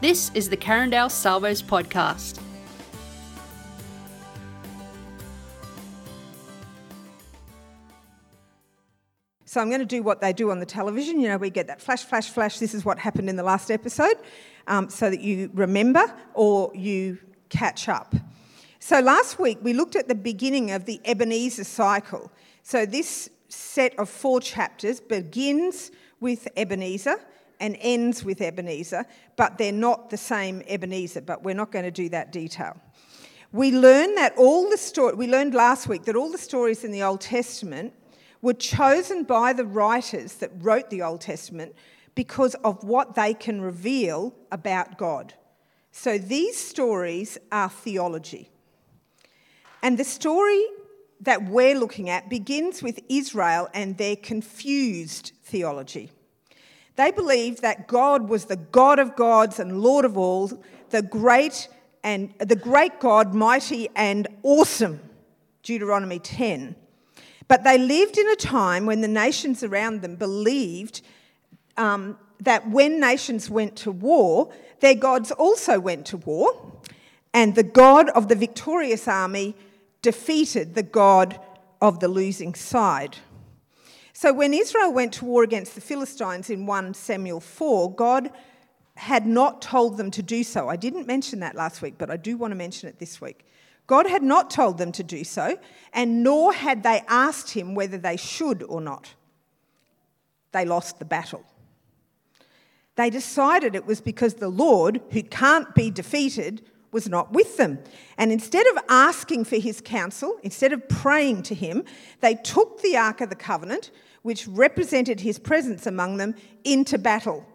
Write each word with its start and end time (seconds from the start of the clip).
This 0.00 0.30
is 0.32 0.48
the 0.48 0.56
Carindale 0.56 1.10
Salvos 1.10 1.60
podcast. 1.60 2.40
So 9.44 9.60
I'm 9.60 9.68
going 9.68 9.80
to 9.80 9.84
do 9.84 10.04
what 10.04 10.20
they 10.20 10.32
do 10.32 10.52
on 10.52 10.60
the 10.60 10.66
television. 10.66 11.18
You 11.18 11.26
know, 11.26 11.36
we 11.36 11.50
get 11.50 11.66
that 11.66 11.80
flash, 11.80 12.04
flash, 12.04 12.30
flash. 12.30 12.60
This 12.60 12.74
is 12.74 12.84
what 12.84 13.00
happened 13.00 13.28
in 13.28 13.34
the 13.34 13.42
last 13.42 13.72
episode, 13.72 14.14
um, 14.68 14.88
so 14.88 15.10
that 15.10 15.20
you 15.20 15.50
remember 15.52 16.04
or 16.34 16.70
you 16.76 17.18
catch 17.48 17.88
up. 17.88 18.14
So 18.78 19.00
last 19.00 19.40
week 19.40 19.58
we 19.62 19.72
looked 19.72 19.96
at 19.96 20.06
the 20.06 20.14
beginning 20.14 20.70
of 20.70 20.84
the 20.84 21.00
Ebenezer 21.04 21.64
cycle. 21.64 22.30
So 22.62 22.86
this 22.86 23.30
set 23.48 23.98
of 23.98 24.08
four 24.08 24.40
chapters 24.40 25.00
begins 25.00 25.90
with 26.20 26.46
Ebenezer 26.56 27.18
and 27.60 27.76
ends 27.80 28.24
with 28.24 28.40
Ebenezer, 28.40 29.04
but 29.36 29.58
they're 29.58 29.72
not 29.72 30.10
the 30.10 30.16
same 30.16 30.62
Ebenezer, 30.68 31.20
but 31.20 31.42
we're 31.42 31.54
not 31.54 31.72
going 31.72 31.84
to 31.84 31.90
do 31.90 32.08
that 32.10 32.32
detail. 32.32 32.80
We 33.52 33.72
learned 33.72 34.16
that 34.18 34.36
all 34.36 34.68
the 34.68 34.76
story 34.76 35.14
we 35.14 35.26
learned 35.26 35.54
last 35.54 35.88
week 35.88 36.04
that 36.04 36.16
all 36.16 36.30
the 36.30 36.38
stories 36.38 36.84
in 36.84 36.92
the 36.92 37.02
Old 37.02 37.20
Testament 37.20 37.94
were 38.42 38.54
chosen 38.54 39.24
by 39.24 39.52
the 39.52 39.64
writers 39.64 40.34
that 40.34 40.50
wrote 40.58 40.90
the 40.90 41.02
Old 41.02 41.20
Testament 41.20 41.74
because 42.14 42.54
of 42.56 42.84
what 42.84 43.14
they 43.14 43.32
can 43.32 43.60
reveal 43.60 44.34
about 44.52 44.98
God. 44.98 45.34
So 45.92 46.18
these 46.18 46.56
stories 46.56 47.38
are 47.50 47.70
theology. 47.70 48.50
And 49.82 49.98
the 49.98 50.04
story 50.04 50.64
that 51.20 51.44
we're 51.44 51.78
looking 51.78 52.10
at 52.10 52.28
begins 52.28 52.82
with 52.82 53.00
Israel 53.08 53.68
and 53.74 53.96
their 53.96 54.16
confused 54.16 55.32
theology. 55.44 56.10
They 56.98 57.12
believed 57.12 57.62
that 57.62 57.86
God 57.86 58.28
was 58.28 58.46
the 58.46 58.56
God 58.56 58.98
of 58.98 59.14
gods 59.14 59.60
and 59.60 59.80
Lord 59.80 60.04
of 60.04 60.18
all, 60.18 60.50
the 60.90 61.00
great 61.00 61.68
and 62.02 62.34
the 62.40 62.56
great 62.56 62.98
God, 62.98 63.34
mighty 63.34 63.88
and 63.94 64.26
awesome. 64.42 64.98
Deuteronomy 65.62 66.18
10. 66.18 66.74
But 67.46 67.62
they 67.62 67.78
lived 67.78 68.18
in 68.18 68.28
a 68.28 68.34
time 68.34 68.84
when 68.84 69.00
the 69.00 69.06
nations 69.06 69.62
around 69.62 70.02
them 70.02 70.16
believed 70.16 71.02
um, 71.76 72.18
that 72.40 72.68
when 72.68 72.98
nations 72.98 73.48
went 73.48 73.76
to 73.76 73.92
war, 73.92 74.52
their 74.80 74.96
gods 74.96 75.30
also 75.30 75.78
went 75.78 76.04
to 76.06 76.16
war, 76.16 76.80
and 77.32 77.54
the 77.54 77.62
God 77.62 78.08
of 78.08 78.26
the 78.26 78.34
victorious 78.34 79.06
army 79.06 79.54
defeated 80.02 80.74
the 80.74 80.82
God 80.82 81.38
of 81.80 82.00
the 82.00 82.08
losing 82.08 82.56
side. 82.56 83.18
So 84.20 84.32
when 84.32 84.52
Israel 84.52 84.92
went 84.92 85.12
to 85.12 85.24
war 85.24 85.44
against 85.44 85.76
the 85.76 85.80
Philistines 85.80 86.50
in 86.50 86.66
1 86.66 86.94
Samuel 86.94 87.38
4, 87.38 87.94
God 87.94 88.30
had 88.96 89.28
not 89.28 89.62
told 89.62 89.96
them 89.96 90.10
to 90.10 90.24
do 90.24 90.42
so. 90.42 90.68
I 90.68 90.74
didn't 90.74 91.06
mention 91.06 91.38
that 91.38 91.54
last 91.54 91.82
week, 91.82 91.94
but 91.98 92.10
I 92.10 92.16
do 92.16 92.36
want 92.36 92.50
to 92.50 92.56
mention 92.56 92.88
it 92.88 92.98
this 92.98 93.20
week. 93.20 93.46
God 93.86 94.08
had 94.08 94.24
not 94.24 94.50
told 94.50 94.76
them 94.76 94.90
to 94.90 95.04
do 95.04 95.22
so, 95.22 95.56
and 95.92 96.24
nor 96.24 96.52
had 96.52 96.82
they 96.82 97.04
asked 97.06 97.50
him 97.50 97.76
whether 97.76 97.96
they 97.96 98.16
should 98.16 98.64
or 98.64 98.80
not. 98.80 99.14
They 100.50 100.64
lost 100.64 100.98
the 100.98 101.04
battle. 101.04 101.44
They 102.96 103.10
decided 103.10 103.76
it 103.76 103.86
was 103.86 104.00
because 104.00 104.34
the 104.34 104.48
Lord, 104.48 105.00
who 105.12 105.22
can't 105.22 105.72
be 105.76 105.92
defeated, 105.92 106.62
was 106.90 107.08
not 107.08 107.32
with 107.32 107.56
them. 107.56 107.78
And 108.16 108.32
instead 108.32 108.66
of 108.66 108.78
asking 108.88 109.44
for 109.44 109.58
his 109.58 109.80
counsel, 109.80 110.38
instead 110.42 110.72
of 110.72 110.88
praying 110.88 111.44
to 111.44 111.54
him, 111.54 111.84
they 112.20 112.34
took 112.34 112.82
the 112.82 112.96
Ark 112.96 113.20
of 113.20 113.28
the 113.28 113.36
Covenant, 113.36 113.92
which 114.28 114.46
represented 114.46 115.20
his 115.20 115.38
presence 115.38 115.86
among 115.86 116.18
them, 116.18 116.34
into 116.62 116.98
battle. 116.98 117.46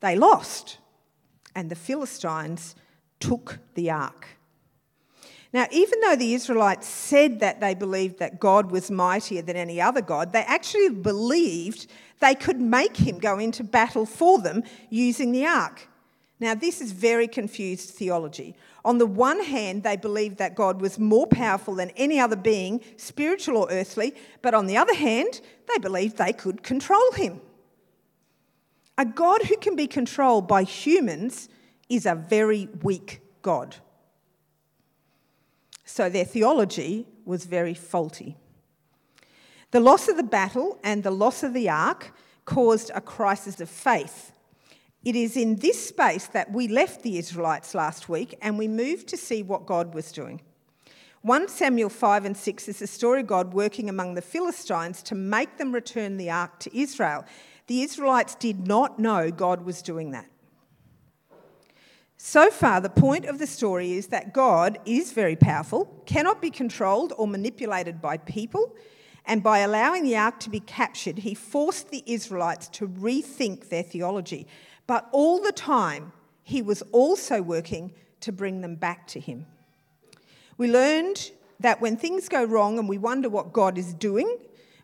They 0.00 0.14
lost, 0.14 0.76
and 1.54 1.70
the 1.70 1.74
Philistines 1.74 2.74
took 3.18 3.60
the 3.76 3.90
ark. 3.90 4.26
Now, 5.54 5.68
even 5.72 5.98
though 6.00 6.16
the 6.16 6.34
Israelites 6.34 6.86
said 6.86 7.40
that 7.40 7.62
they 7.62 7.72
believed 7.72 8.18
that 8.18 8.38
God 8.38 8.70
was 8.70 8.90
mightier 8.90 9.40
than 9.40 9.56
any 9.56 9.80
other 9.80 10.02
God, 10.02 10.34
they 10.34 10.42
actually 10.42 10.90
believed 10.90 11.86
they 12.20 12.34
could 12.34 12.60
make 12.60 12.98
him 12.98 13.18
go 13.18 13.38
into 13.38 13.64
battle 13.64 14.04
for 14.04 14.38
them 14.38 14.62
using 14.90 15.32
the 15.32 15.46
ark. 15.46 15.88
Now, 16.40 16.54
this 16.54 16.80
is 16.80 16.92
very 16.92 17.28
confused 17.28 17.90
theology. 17.90 18.56
On 18.82 18.96
the 18.96 19.06
one 19.06 19.44
hand, 19.44 19.82
they 19.82 19.96
believed 19.96 20.38
that 20.38 20.54
God 20.54 20.80
was 20.80 20.98
more 20.98 21.26
powerful 21.26 21.74
than 21.74 21.90
any 21.90 22.18
other 22.18 22.34
being, 22.34 22.80
spiritual 22.96 23.58
or 23.58 23.70
earthly, 23.70 24.14
but 24.40 24.54
on 24.54 24.66
the 24.66 24.78
other 24.78 24.94
hand, 24.94 25.42
they 25.68 25.78
believed 25.78 26.16
they 26.16 26.32
could 26.32 26.62
control 26.62 27.12
him. 27.12 27.42
A 28.96 29.04
God 29.04 29.42
who 29.42 29.56
can 29.58 29.76
be 29.76 29.86
controlled 29.86 30.48
by 30.48 30.62
humans 30.62 31.50
is 31.90 32.06
a 32.06 32.14
very 32.14 32.68
weak 32.82 33.20
God. 33.42 33.76
So 35.84 36.08
their 36.08 36.24
theology 36.24 37.06
was 37.26 37.44
very 37.44 37.74
faulty. 37.74 38.36
The 39.72 39.80
loss 39.80 40.08
of 40.08 40.16
the 40.16 40.22
battle 40.22 40.78
and 40.82 41.02
the 41.02 41.10
loss 41.10 41.42
of 41.42 41.52
the 41.52 41.68
ark 41.68 42.14
caused 42.46 42.90
a 42.94 43.00
crisis 43.00 43.60
of 43.60 43.68
faith 43.68 44.32
it 45.04 45.16
is 45.16 45.36
in 45.36 45.56
this 45.56 45.88
space 45.88 46.26
that 46.28 46.52
we 46.52 46.68
left 46.68 47.02
the 47.02 47.16
Israelites 47.18 47.74
last 47.74 48.08
week 48.08 48.36
and 48.42 48.58
we 48.58 48.68
moved 48.68 49.08
to 49.08 49.16
see 49.16 49.42
what 49.42 49.66
God 49.66 49.94
was 49.94 50.12
doing. 50.12 50.42
1 51.22 51.48
Samuel 51.48 51.88
5 51.88 52.24
and 52.24 52.36
6 52.36 52.68
is 52.68 52.78
the 52.78 52.86
story 52.86 53.20
of 53.20 53.26
God 53.26 53.52
working 53.52 53.88
among 53.88 54.14
the 54.14 54.22
Philistines 54.22 55.02
to 55.02 55.14
make 55.14 55.58
them 55.58 55.72
return 55.72 56.16
the 56.16 56.30
ark 56.30 56.58
to 56.60 56.78
Israel. 56.78 57.24
The 57.66 57.82
Israelites 57.82 58.34
did 58.34 58.66
not 58.66 58.98
know 58.98 59.30
God 59.30 59.64
was 59.64 59.82
doing 59.82 60.12
that. 60.12 60.26
So 62.16 62.50
far, 62.50 62.82
the 62.82 62.90
point 62.90 63.24
of 63.24 63.38
the 63.38 63.46
story 63.46 63.92
is 63.92 64.08
that 64.08 64.34
God 64.34 64.78
is 64.84 65.12
very 65.12 65.36
powerful, 65.36 66.02
cannot 66.04 66.42
be 66.42 66.50
controlled 66.50 67.14
or 67.16 67.26
manipulated 67.26 68.02
by 68.02 68.18
people, 68.18 68.74
and 69.24 69.42
by 69.42 69.60
allowing 69.60 70.04
the 70.04 70.16
ark 70.16 70.40
to 70.40 70.50
be 70.50 70.60
captured, 70.60 71.18
he 71.18 71.34
forced 71.34 71.90
the 71.90 72.02
Israelites 72.06 72.68
to 72.68 72.88
rethink 72.88 73.68
their 73.68 73.82
theology 73.82 74.46
but 74.90 75.08
all 75.12 75.40
the 75.40 75.52
time, 75.52 76.10
he 76.42 76.62
was 76.62 76.82
also 76.90 77.40
working 77.40 77.92
to 78.18 78.32
bring 78.32 78.60
them 78.60 78.74
back 78.74 79.06
to 79.06 79.20
him. 79.20 79.46
We 80.58 80.68
learned 80.68 81.30
that 81.60 81.80
when 81.80 81.96
things 81.96 82.28
go 82.28 82.42
wrong 82.42 82.76
and 82.76 82.88
we 82.88 82.98
wonder 82.98 83.28
what 83.28 83.52
God 83.52 83.78
is 83.78 83.94
doing, 83.94 84.36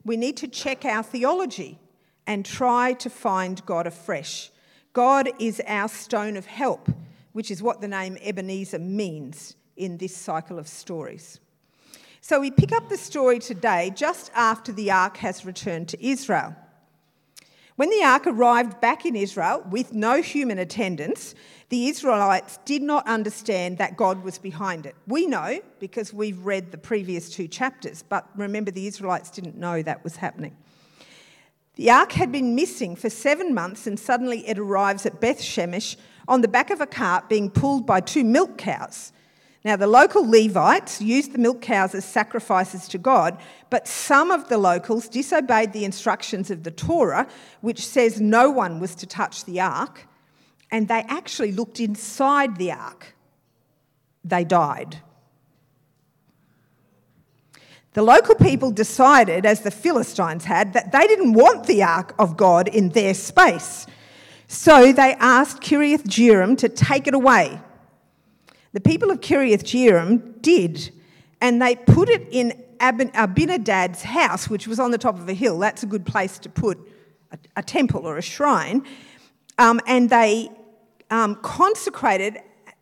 we 0.05 0.17
need 0.17 0.37
to 0.37 0.47
check 0.47 0.85
our 0.85 1.03
theology 1.03 1.81
and 2.25 2.47
try 2.47 2.93
to 2.93 3.11
find 3.11 3.67
God 3.67 3.89
afresh. 3.89 4.53
God 4.93 5.29
is 5.41 5.61
our 5.67 5.89
stone 5.89 6.37
of 6.37 6.47
help, 6.47 6.89
which 7.33 7.51
is 7.51 7.61
what 7.61 7.81
the 7.81 7.89
name 7.89 8.17
Ebenezer 8.23 8.79
means 8.79 9.57
in 9.77 9.97
this 9.97 10.17
cycle 10.17 10.61
of 10.61 10.69
stories. 10.69 11.41
So 12.21 12.39
we 12.39 12.53
pick 12.53 12.71
up 12.71 12.89
the 12.89 12.97
story 12.97 13.41
today 13.41 13.91
just 13.93 14.31
after 14.37 14.71
the 14.71 14.93
ark 14.93 15.17
has 15.17 15.45
returned 15.45 15.89
to 15.89 16.07
Israel. 16.07 16.55
When 17.77 17.91
the 17.91 18.03
ark 18.03 18.27
arrived 18.27 18.81
back 18.81 19.05
in 19.05 19.15
Israel 19.15 19.63
with 19.71 19.93
no 19.93 20.23
human 20.23 20.59
attendance, 20.59 21.35
the 21.69 21.89
Israelites 21.89 22.59
did 22.65 22.81
not 22.81 23.07
understand 23.07 23.77
that 23.77 23.99
God 23.99 24.25
was 24.25 24.39
behind 24.39 24.87
it. 24.87 24.97
We 25.07 25.27
know 25.27 25.61
because 25.79 26.11
we've 26.11 26.39
read 26.39 26.73
the 26.73 26.79
previous 26.79 27.29
two 27.29 27.49
chapters, 27.49 28.03
but 28.03 28.31
remember, 28.35 28.71
the 28.71 28.87
Israelites 28.87 29.31
didn't 29.31 29.59
know 29.59 29.83
that 29.83 30.03
was 30.05 30.17
happening. 30.17 30.57
The 31.75 31.91
ark 31.91 32.13
had 32.13 32.33
been 32.33 32.55
missing 32.55 32.97
for 32.97 33.11
seven 33.11 33.53
months, 33.53 33.87
and 33.87 34.01
suddenly 34.01 34.49
it 34.49 34.59
arrives 34.59 35.05
at 35.05 35.21
Beth 35.21 35.41
Shemesh 35.41 35.97
on 36.27 36.41
the 36.41 36.49
back 36.49 36.71
of 36.71 36.81
a 36.81 36.87
cart 36.87 37.29
being 37.29 37.51
pulled 37.51 37.85
by 37.85 38.01
two 38.01 38.25
milk 38.25 38.57
cows. 38.57 39.13
Now, 39.67 39.75
the 39.75 39.89
local 39.89 40.25
Levites 40.25 41.03
used 41.03 41.33
the 41.33 41.39
milk 41.39 41.61
cows 41.61 41.93
as 41.93 42.05
sacrifices 42.05 42.87
to 42.87 42.99
God, 42.99 43.37
but 43.69 43.89
some 43.89 44.31
of 44.31 44.49
the 44.49 44.59
locals 44.59 45.09
disobeyed 45.09 45.73
the 45.73 45.85
instructions 45.85 46.53
of 46.53 46.63
the 46.63 46.71
Torah, 46.71 47.27
which 47.63 47.85
says 47.85 48.21
no 48.21 48.49
one 48.49 48.79
was 48.79 48.95
to 48.95 49.09
touch 49.09 49.45
the 49.45 49.59
ark, 49.59 50.07
and 50.71 50.87
they 50.87 51.05
actually 51.09 51.51
looked 51.51 51.81
inside 51.81 52.59
the 52.59 52.71
ark. 52.71 53.17
They 54.23 54.45
died. 54.45 54.99
The 57.95 58.03
local 58.03 58.37
people 58.37 58.71
decided, 58.71 59.45
as 59.45 59.63
the 59.63 59.73
Philistines 59.73 60.45
had, 60.45 60.75
that 60.75 60.93
they 60.93 61.09
didn't 61.09 61.33
want 61.33 61.67
the 61.67 61.83
ark 61.83 62.15
of 62.21 62.37
God 62.37 62.69
in 62.69 62.91
their 62.91 63.15
space. 63.15 63.85
So 64.47 64.93
they 64.93 65.15
asked 65.15 65.61
Kiriath 65.61 66.05
Jearim 66.05 66.57
to 66.59 66.69
take 66.69 67.09
it 67.09 67.15
away. 67.15 67.61
The 68.77 68.83
people 68.83 69.11
of 69.11 69.21
Kiriath 69.21 69.63
Jearim 69.63 70.43
did, 70.43 70.91
and 71.41 71.63
they 71.63 71.77
put 71.77 72.11
it 72.11 72.29
in 72.31 72.63
Abinadab's 72.79 74.03
house, 74.03 74.51
which 74.51 74.69
was 74.69 74.79
on 74.79 74.91
the 74.91 74.99
top 74.99 75.19
of 75.19 75.27
a 75.31 75.33
hill. 75.33 75.59
That's 75.59 75.83
a 75.83 75.87
good 75.87 76.05
place 76.05 76.39
to 76.41 76.51
put 76.51 76.79
a, 77.33 77.39
a 77.57 77.63
temple 77.63 78.07
or 78.07 78.19
a 78.19 78.23
shrine. 78.23 78.85
Um, 79.57 79.81
and 79.87 80.11
they 80.11 80.51
um, 81.11 81.37
consecrated 81.37 82.37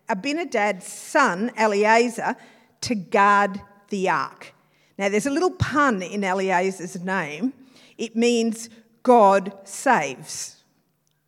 Abinadab's 0.09 0.85
son, 0.85 1.53
Eleazar, 1.57 2.35
to 2.81 2.97
guard 2.97 3.61
the 3.91 4.09
ark. 4.09 4.53
Now, 4.99 5.09
there's 5.09 5.27
a 5.27 5.31
little 5.31 5.53
pun 5.53 6.03
in 6.03 6.25
Eleazar's 6.25 7.01
name. 7.05 7.53
It 7.99 8.17
means 8.17 8.69
God 9.05 9.57
saves, 9.63 10.57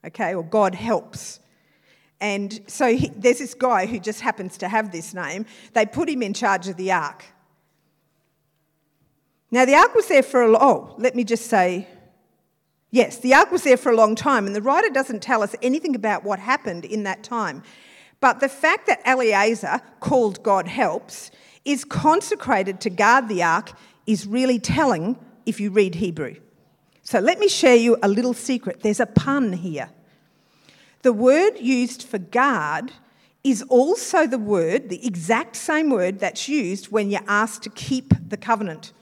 okay, 0.05 0.35
or 0.35 0.43
God 0.43 0.75
helps. 0.75 1.39
And 2.21 2.61
so 2.67 2.95
he, 2.95 3.09
there's 3.09 3.39
this 3.39 3.55
guy 3.55 3.87
who 3.87 3.99
just 3.99 4.21
happens 4.21 4.57
to 4.59 4.69
have 4.69 4.91
this 4.91 5.13
name. 5.13 5.47
They 5.75 5.87
put 5.87 6.09
him 6.09 6.23
in 6.23 6.33
charge 6.33 6.69
of 6.69 6.77
the 6.77 6.93
ark. 6.93 7.25
Now, 9.51 9.65
the 9.65 9.75
ark 9.75 9.95
was 9.95 10.09
there 10.09 10.23
for 10.23 10.43
a 10.43 10.59
oh, 10.59 10.95
let 10.99 11.15
me 11.15 11.25
just 11.25 11.47
say, 11.47 11.87
yes, 12.91 13.19
the 13.19 13.35
ark 13.35 13.53
was 13.53 13.63
there 13.63 13.77
for 13.77 13.93
a 13.93 13.97
long 13.97 14.15
time, 14.15 14.47
and 14.47 14.57
the 14.57 14.63
writer 14.63 14.89
doesn't 14.89 15.23
tell 15.23 15.43
us 15.43 15.55
anything 15.63 15.95
about 15.95 16.25
what 16.25 16.39
happened 16.39 16.85
in 16.85 17.05
that 17.05 17.23
time. 17.23 17.63
But 18.21 18.41
the 18.41 18.49
fact 18.49 18.87
that 18.87 19.01
Eleazar, 19.05 19.81
called 20.01 20.43
God 20.43 20.67
helps, 20.67 21.31
is 21.65 21.85
consecrated 21.85 22.81
to 22.81 22.91
guard 22.91 23.29
the 23.29 23.43
ark 23.43 23.73
is 24.07 24.27
really 24.27 24.59
telling 24.59 25.17
if 25.45 25.61
you 25.61 25.71
read 25.71 25.97
Hebrew. 25.97 26.37
So 27.03 27.21
let 27.21 27.39
me 27.39 27.47
share 27.47 27.77
you 27.77 27.97
a 28.03 28.09
little 28.09 28.35
secret. 28.35 28.81
There's 28.83 29.01
a 29.01 29.07
pun 29.07 29.53
here. 29.53 29.91
The 31.07 31.13
word 31.13 31.61
used 31.61 32.03
for 32.03 32.19
guard 32.19 32.91
is 33.45 33.63
also 33.69 34.27
the 34.27 34.41
word, 34.41 34.89
the 34.89 35.07
exact 35.07 35.55
same 35.55 35.89
word 35.89 36.19
that's 36.19 36.49
used 36.49 36.87
when 36.87 37.11
you're 37.11 37.21
asked 37.29 37.63
to 37.63 37.71
keep 37.71 38.13
the 38.29 38.37
covenant. 38.37 38.93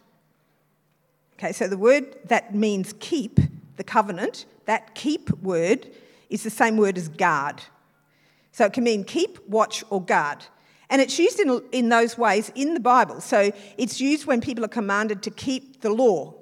Okay, 1.38 1.50
so 1.52 1.66
the 1.66 1.78
word 1.78 2.14
that 2.26 2.54
means 2.54 2.92
keep, 3.00 3.40
the 3.78 3.84
covenant, 3.84 4.44
that 4.66 4.94
keep 4.94 5.30
word 5.38 5.88
is 6.28 6.42
the 6.42 6.50
same 6.50 6.76
word 6.76 6.98
as 6.98 7.08
guard. 7.08 7.62
So 8.52 8.66
it 8.66 8.74
can 8.74 8.84
mean 8.84 9.04
keep, 9.04 9.38
watch, 9.48 9.82
or 9.88 10.02
guard. 10.02 10.44
And 10.90 11.00
it's 11.00 11.18
used 11.18 11.40
in, 11.40 11.62
in 11.72 11.88
those 11.88 12.18
ways 12.18 12.52
in 12.54 12.74
the 12.74 12.80
Bible. 12.80 13.22
So 13.22 13.50
it's 13.78 13.98
used 13.98 14.26
when 14.26 14.42
people 14.42 14.62
are 14.62 14.68
commanded 14.68 15.22
to 15.22 15.30
keep 15.30 15.80
the 15.80 15.88
law 15.88 16.34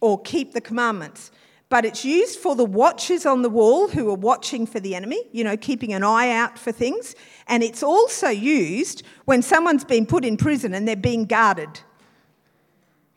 or 0.00 0.20
keep 0.20 0.52
the 0.52 0.60
commandments. 0.60 1.30
But 1.70 1.84
it's 1.84 2.04
used 2.04 2.38
for 2.38 2.56
the 2.56 2.64
watchers 2.64 3.26
on 3.26 3.42
the 3.42 3.50
wall 3.50 3.88
who 3.88 4.08
are 4.10 4.16
watching 4.16 4.66
for 4.66 4.80
the 4.80 4.94
enemy, 4.94 5.22
you 5.32 5.44
know, 5.44 5.56
keeping 5.56 5.92
an 5.92 6.02
eye 6.02 6.30
out 6.30 6.58
for 6.58 6.72
things. 6.72 7.14
And 7.46 7.62
it's 7.62 7.82
also 7.82 8.28
used 8.28 9.02
when 9.26 9.42
someone's 9.42 9.84
been 9.84 10.06
put 10.06 10.24
in 10.24 10.38
prison 10.38 10.72
and 10.72 10.88
they're 10.88 10.96
being 10.96 11.26
guarded. 11.26 11.80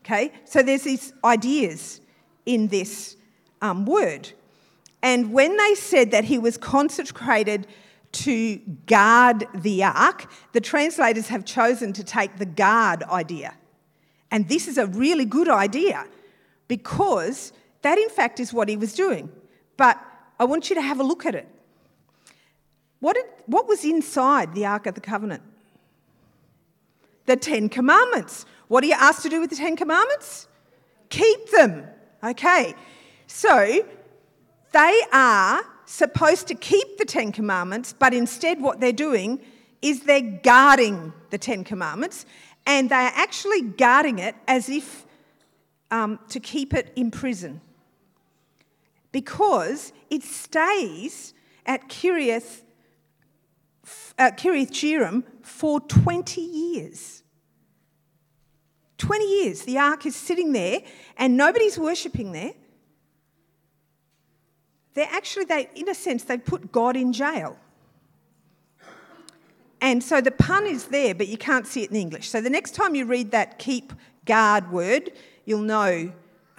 Okay? 0.03 0.33
So 0.43 0.61
there's 0.61 0.83
these 0.83 1.13
ideas 1.23 2.01
in 2.45 2.67
this 2.67 3.15
um, 3.61 3.85
word. 3.85 4.29
And 5.01 5.31
when 5.31 5.55
they 5.55 5.75
said 5.75 6.11
that 6.11 6.25
he 6.25 6.37
was 6.37 6.57
consecrated 6.57 7.67
to 8.11 8.57
guard 8.85 9.45
the 9.55 9.83
ark, 9.85 10.29
the 10.51 10.59
translators 10.59 11.29
have 11.29 11.45
chosen 11.45 11.93
to 11.93 12.03
take 12.03 12.37
the 12.37 12.45
guard 12.45 13.03
idea. 13.03 13.55
And 14.29 14.49
this 14.49 14.67
is 14.67 14.77
a 14.77 14.87
really 14.87 15.25
good 15.25 15.49
idea 15.49 16.05
because 16.67 17.53
that, 17.81 17.97
in 17.97 18.09
fact, 18.09 18.39
is 18.39 18.53
what 18.53 18.69
he 18.69 18.77
was 18.77 18.93
doing. 18.93 19.31
But 19.77 19.99
I 20.39 20.45
want 20.45 20.69
you 20.69 20.75
to 20.75 20.81
have 20.81 20.99
a 20.99 21.03
look 21.03 21.25
at 21.25 21.35
it. 21.35 21.47
What, 22.99 23.15
did, 23.15 23.25
what 23.47 23.67
was 23.67 23.83
inside 23.83 24.53
the 24.53 24.65
Ark 24.65 24.85
of 24.85 24.95
the 24.95 25.01
Covenant? 25.01 25.43
The 27.25 27.35
Ten 27.35 27.69
Commandments. 27.69 28.45
What 28.67 28.83
are 28.83 28.87
you 28.87 28.95
asked 28.97 29.23
to 29.23 29.29
do 29.29 29.41
with 29.41 29.49
the 29.49 29.55
Ten 29.55 29.75
Commandments? 29.75 30.47
Keep 31.09 31.49
them. 31.51 31.85
Okay. 32.23 32.75
So 33.27 33.85
they 34.71 35.01
are 35.11 35.63
supposed 35.85 36.47
to 36.47 36.55
keep 36.55 36.97
the 36.97 37.05
Ten 37.05 37.31
Commandments, 37.31 37.93
but 37.97 38.13
instead, 38.13 38.61
what 38.61 38.79
they're 38.79 38.93
doing 38.93 39.41
is 39.81 40.01
they're 40.01 40.21
guarding 40.21 41.11
the 41.31 41.37
Ten 41.37 41.63
Commandments, 41.63 42.25
and 42.65 42.89
they 42.89 42.95
are 42.95 43.11
actually 43.15 43.61
guarding 43.61 44.19
it 44.19 44.35
as 44.47 44.69
if 44.69 45.05
um, 45.89 46.19
to 46.29 46.39
keep 46.39 46.73
it 46.73 46.93
in 46.95 47.11
prison. 47.11 47.61
Because 49.11 49.93
it 50.09 50.23
stays 50.23 51.33
at 51.65 51.89
Kiriath, 51.89 52.61
uh, 54.17 54.31
Kiriath 54.31 54.71
Jearim 54.71 55.23
for 55.41 55.79
20 55.81 56.41
years. 56.41 57.23
20 58.97 59.25
years. 59.25 59.63
The 59.63 59.77
ark 59.77 60.05
is 60.05 60.15
sitting 60.15 60.51
there 60.51 60.81
and 61.17 61.35
nobody's 61.35 61.77
worshipping 61.77 62.31
there 62.31 62.53
they're 64.93 65.07
actually, 65.09 65.45
they, 65.45 65.69
in 65.75 65.89
a 65.89 65.95
sense, 65.95 66.23
they 66.23 66.37
put 66.37 66.71
God 66.71 66.95
in 66.95 67.13
jail. 67.13 67.57
And 69.79 70.03
so 70.03 70.21
the 70.21 70.31
pun 70.31 70.67
is 70.67 70.85
there, 70.85 71.15
but 71.15 71.27
you 71.27 71.37
can't 71.37 71.65
see 71.65 71.83
it 71.83 71.89
in 71.89 71.95
English. 71.95 72.29
So 72.29 72.41
the 72.41 72.49
next 72.49 72.75
time 72.75 72.93
you 72.93 73.05
read 73.05 73.31
that 73.31 73.57
keep 73.57 73.93
guard 74.25 74.71
word, 74.71 75.11
you'll 75.45 75.61
know 75.61 76.11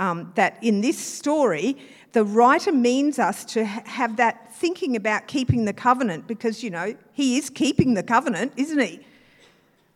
um, 0.03 0.33
that 0.35 0.59
in 0.63 0.81
this 0.81 0.99
story, 0.99 1.79
the 2.11 2.25
writer 2.25 2.73
means 2.73 3.21
us 3.21 3.45
to 3.45 3.65
have 3.65 4.17
that 4.17 4.53
thinking 4.57 4.97
about 4.97 5.29
keeping 5.29 5.65
the 5.65 5.73
covenant 5.73 6.27
because, 6.27 6.65
you 6.65 6.71
know, 6.71 6.97
he 7.13 7.39
is 7.39 7.49
keeping 7.49 7.95
the 7.95 8.03
covenant, 8.03 8.53
isn't 8.57 8.81
he? 8.81 9.01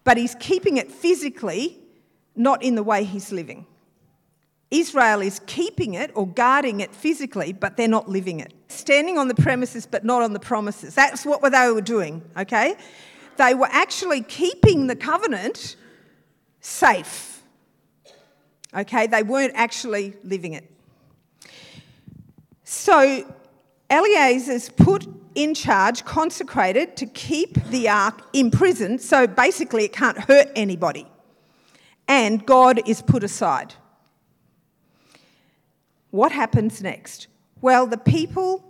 But 0.05 0.17
he's 0.17 0.37
keeping 0.37 0.76
it 0.76 0.93
physically, 0.93 1.81
not 2.37 2.62
in 2.62 2.76
the 2.76 2.85
way 2.85 3.03
he's 3.03 3.32
living. 3.32 3.67
Israel 4.70 5.23
is 5.23 5.41
keeping 5.47 5.94
it 5.94 6.12
or 6.14 6.26
guarding 6.26 6.79
it 6.81 6.94
physically, 6.94 7.52
but 7.52 7.76
they're 7.76 7.88
not 7.88 8.09
living 8.09 8.38
it. 8.38 8.52
Standing 8.69 9.19
on 9.19 9.26
the 9.26 9.35
premises, 9.35 9.87
but 9.87 10.05
not 10.05 10.23
on 10.23 10.32
the 10.32 10.41
promises. 10.41 10.94
That's 10.94 11.26
what 11.26 11.43
they 11.50 11.70
were 11.73 11.81
doing, 11.81 12.23
okay? 12.37 12.76
They 13.38 13.55
were 13.55 13.69
actually 13.73 14.23
keeping 14.23 14.87
the 14.87 14.97
covenant 14.97 15.75
safe, 16.61 17.36
okay? 18.75 19.07
They 19.07 19.23
weren't 19.23 19.55
actually 19.55 20.15
living 20.23 20.55
it. 20.55 20.71
So 22.65 23.33
Eleazar's 23.91 24.69
put 24.69 25.07
in 25.35 25.55
charge, 25.55 26.05
consecrated 26.05 26.97
to 26.97 27.07
keep 27.07 27.55
the 27.67 27.89
ark 27.89 28.23
in 28.33 28.51
prison, 28.51 28.99
so 28.99 29.27
basically 29.27 29.85
it 29.85 29.93
can't 29.93 30.19
hurt 30.19 30.49
anybody. 30.57 31.07
And 32.09 32.45
God 32.47 32.89
is 32.89 33.03
put 33.03 33.23
aside. 33.23 33.75
What 36.11 36.33
happens 36.33 36.83
next? 36.83 37.29
Well, 37.61 37.87
the 37.87 37.99
people 37.99 38.65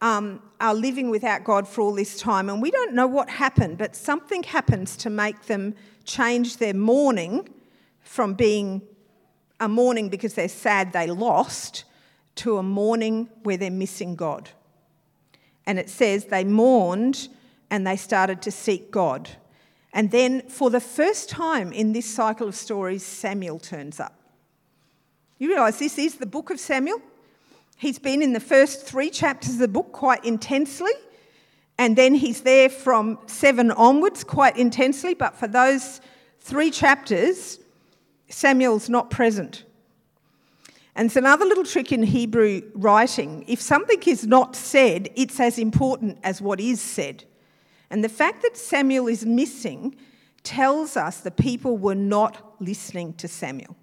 um, 0.00 0.42
are 0.60 0.74
living 0.74 1.10
without 1.10 1.44
God 1.44 1.66
for 1.66 1.80
all 1.82 1.94
this 1.94 2.18
time, 2.20 2.48
and 2.48 2.62
we 2.62 2.70
don't 2.70 2.94
know 2.94 3.06
what 3.06 3.28
happened, 3.28 3.78
but 3.78 3.96
something 3.96 4.42
happens 4.44 4.96
to 4.98 5.10
make 5.10 5.42
them 5.46 5.74
change 6.04 6.58
their 6.58 6.74
mourning 6.74 7.48
from 8.00 8.34
being 8.34 8.82
a 9.60 9.68
mourning 9.68 10.08
because 10.08 10.34
they're 10.34 10.48
sad 10.48 10.92
they 10.92 11.06
lost 11.06 11.84
to 12.36 12.56
a 12.56 12.62
mourning 12.62 13.28
where 13.42 13.56
they're 13.56 13.70
missing 13.70 14.16
God. 14.16 14.50
And 15.66 15.78
it 15.78 15.90
says 15.90 16.24
they 16.24 16.44
mourned 16.44 17.28
and 17.70 17.86
they 17.86 17.96
started 17.96 18.42
to 18.42 18.50
seek 18.50 18.90
God. 18.90 19.28
And 19.92 20.10
then, 20.10 20.48
for 20.48 20.70
the 20.70 20.80
first 20.80 21.28
time 21.28 21.72
in 21.72 21.92
this 21.92 22.06
cycle 22.06 22.48
of 22.48 22.54
stories, 22.54 23.04
Samuel 23.04 23.58
turns 23.58 24.00
up. 24.00 24.14
You 25.38 25.48
realise 25.48 25.78
this 25.78 25.98
is 25.98 26.16
the 26.16 26.26
book 26.26 26.50
of 26.50 26.60
Samuel? 26.60 27.00
He's 27.76 27.98
been 27.98 28.22
in 28.22 28.32
the 28.32 28.40
first 28.40 28.86
three 28.86 29.10
chapters 29.10 29.54
of 29.54 29.58
the 29.58 29.68
book 29.68 29.90
quite 29.90 30.24
intensely, 30.24 30.92
and 31.78 31.96
then 31.96 32.14
he's 32.14 32.42
there 32.42 32.68
from 32.68 33.18
seven 33.26 33.70
onwards 33.70 34.22
quite 34.22 34.56
intensely, 34.56 35.14
but 35.14 35.34
for 35.34 35.48
those 35.48 36.00
three 36.40 36.70
chapters, 36.70 37.58
Samuel's 38.30 38.88
not 38.88 39.10
present. 39.10 39.64
And 40.94 41.06
it's 41.06 41.16
another 41.16 41.44
little 41.44 41.64
trick 41.64 41.92
in 41.92 42.02
Hebrew 42.02 42.62
writing. 42.74 43.44
If 43.46 43.60
something 43.60 44.02
is 44.06 44.26
not 44.26 44.56
said, 44.56 45.08
it's 45.14 45.38
as 45.38 45.58
important 45.58 46.18
as 46.22 46.40
what 46.40 46.60
is 46.60 46.80
said. 46.80 47.24
And 47.90 48.04
the 48.04 48.08
fact 48.08 48.42
that 48.42 48.56
Samuel 48.56 49.08
is 49.08 49.26
missing 49.26 49.96
tells 50.42 50.96
us 50.96 51.20
the 51.20 51.30
people 51.30 51.76
were 51.76 51.94
not 51.94 52.54
listening 52.60 53.14
to 53.14 53.28
Samuel. 53.28 53.76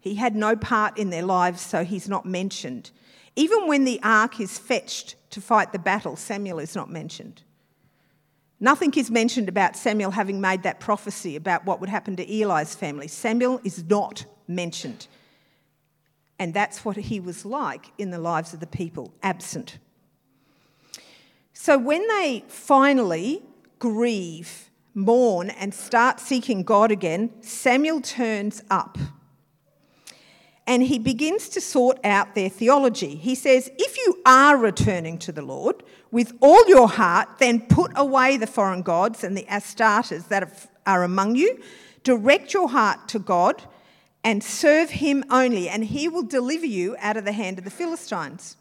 He 0.00 0.14
had 0.14 0.34
no 0.34 0.56
part 0.56 0.98
in 0.98 1.10
their 1.10 1.22
lives, 1.22 1.60
so 1.60 1.84
he's 1.84 2.08
not 2.08 2.26
mentioned. 2.26 2.90
Even 3.36 3.66
when 3.66 3.84
the 3.84 4.00
ark 4.02 4.40
is 4.40 4.58
fetched 4.58 5.16
to 5.30 5.40
fight 5.40 5.72
the 5.72 5.78
battle, 5.78 6.16
Samuel 6.16 6.58
is 6.58 6.74
not 6.74 6.90
mentioned. 6.90 7.42
Nothing 8.60 8.92
is 8.94 9.10
mentioned 9.10 9.48
about 9.48 9.74
Samuel 9.74 10.10
having 10.10 10.40
made 10.40 10.62
that 10.64 10.80
prophecy 10.80 11.34
about 11.34 11.64
what 11.64 11.80
would 11.80 11.88
happen 11.88 12.14
to 12.16 12.42
Eli's 12.42 12.74
family. 12.74 13.08
Samuel 13.08 13.58
is 13.64 13.82
not 13.84 14.26
mentioned. 14.46 15.06
And 16.38 16.52
that's 16.52 16.84
what 16.84 16.96
he 16.96 17.20
was 17.20 17.46
like 17.46 17.86
in 17.96 18.10
the 18.10 18.18
lives 18.18 18.52
of 18.52 18.60
the 18.60 18.66
people, 18.66 19.14
absent. 19.22 19.78
So 21.54 21.78
when 21.78 22.06
they 22.08 22.44
finally 22.48 23.42
grieve, 23.78 24.70
mourn, 24.94 25.50
and 25.50 25.72
start 25.72 26.20
seeking 26.20 26.62
God 26.62 26.90
again, 26.90 27.30
Samuel 27.42 28.00
turns 28.00 28.62
up 28.70 28.98
and 30.70 30.84
he 30.84 31.00
begins 31.00 31.48
to 31.48 31.60
sort 31.60 31.98
out 32.04 32.36
their 32.36 32.48
theology. 32.48 33.16
He 33.16 33.34
says, 33.34 33.68
If 33.76 33.98
you 33.98 34.22
are 34.24 34.56
returning 34.56 35.18
to 35.18 35.32
the 35.32 35.42
Lord 35.42 35.82
with 36.12 36.32
all 36.40 36.64
your 36.68 36.88
heart, 36.88 37.28
then 37.40 37.62
put 37.62 37.90
away 37.96 38.36
the 38.36 38.46
foreign 38.46 38.82
gods 38.82 39.24
and 39.24 39.36
the 39.36 39.42
Astartes 39.50 40.28
that 40.28 40.68
are 40.86 41.02
among 41.02 41.34
you. 41.34 41.60
Direct 42.04 42.54
your 42.54 42.68
heart 42.68 43.08
to 43.08 43.18
God 43.18 43.64
and 44.22 44.44
serve 44.44 44.90
him 44.90 45.24
only, 45.28 45.68
and 45.68 45.86
he 45.86 46.08
will 46.08 46.22
deliver 46.22 46.66
you 46.66 46.94
out 47.00 47.16
of 47.16 47.24
the 47.24 47.32
hand 47.32 47.58
of 47.58 47.64
the 47.64 47.70
Philistines. 47.72 48.56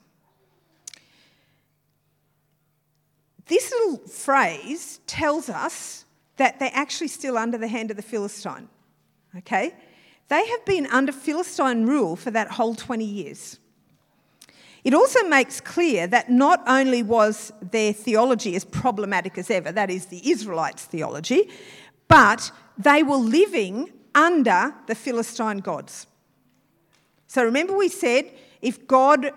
This 3.45 3.69
little 3.69 3.97
phrase 4.07 4.99
tells 5.05 5.47
us 5.47 6.05
that 6.37 6.57
they're 6.57 6.71
actually 6.73 7.09
still 7.09 7.37
under 7.37 7.59
the 7.59 7.67
hand 7.67 7.91
of 7.91 7.97
the 7.97 8.03
Philistine. 8.03 8.67
Okay? 9.37 9.75
They 10.29 10.47
have 10.47 10.65
been 10.65 10.87
under 10.87 11.11
Philistine 11.11 11.85
rule 11.85 12.15
for 12.15 12.31
that 12.31 12.51
whole 12.51 12.75
20 12.75 13.03
years. 13.03 13.59
It 14.83 14.93
also 14.93 15.23
makes 15.27 15.59
clear 15.59 16.07
that 16.07 16.29
not 16.29 16.63
only 16.65 17.03
was 17.03 17.51
their 17.61 17.91
theology 17.91 18.55
as 18.55 18.63
problematic 18.63 19.37
as 19.37 19.51
ever, 19.51 19.71
that 19.71 19.89
is 19.89 20.05
the 20.05 20.29
Israelites' 20.29 20.85
theology, 20.85 21.49
but 22.07 22.51
they 22.77 23.03
were 23.03 23.17
living 23.17 23.91
under 24.15 24.73
the 24.87 24.95
Philistine 24.95 25.59
gods. 25.59 26.07
So 27.27 27.43
remember, 27.43 27.75
we 27.75 27.89
said 27.89 28.31
if 28.61 28.87
God, 28.87 29.31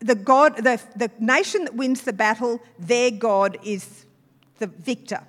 the 0.00 0.14
God, 0.14 0.56
the, 0.56 0.80
the 0.96 1.10
nation 1.18 1.64
that 1.64 1.74
wins 1.74 2.02
the 2.02 2.12
battle, 2.12 2.60
their 2.78 3.10
God 3.10 3.58
is 3.64 4.06
the 4.58 4.66
victor. 4.66 5.22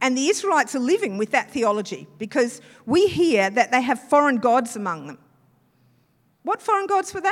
And 0.00 0.16
the 0.16 0.28
Israelites 0.28 0.74
are 0.74 0.80
living 0.80 1.18
with 1.18 1.32
that 1.32 1.50
theology 1.50 2.06
because 2.18 2.60
we 2.86 3.08
hear 3.08 3.50
that 3.50 3.72
they 3.72 3.82
have 3.82 4.00
foreign 4.00 4.36
gods 4.36 4.76
among 4.76 5.08
them. 5.08 5.18
What 6.42 6.62
foreign 6.62 6.86
gods 6.86 7.12
were 7.12 7.20
they? 7.20 7.30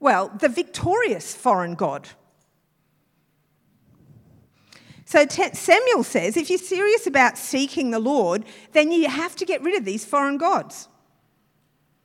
Well, 0.00 0.32
the 0.40 0.48
victorious 0.48 1.34
foreign 1.34 1.74
god. 1.74 2.08
So 5.04 5.26
Samuel 5.28 6.04
says 6.04 6.36
if 6.36 6.50
you're 6.50 6.58
serious 6.58 7.06
about 7.06 7.38
seeking 7.38 7.90
the 7.90 7.98
Lord, 7.98 8.44
then 8.72 8.90
you 8.90 9.08
have 9.08 9.36
to 9.36 9.44
get 9.44 9.62
rid 9.62 9.76
of 9.76 9.84
these 9.84 10.04
foreign 10.04 10.38
gods. 10.38 10.88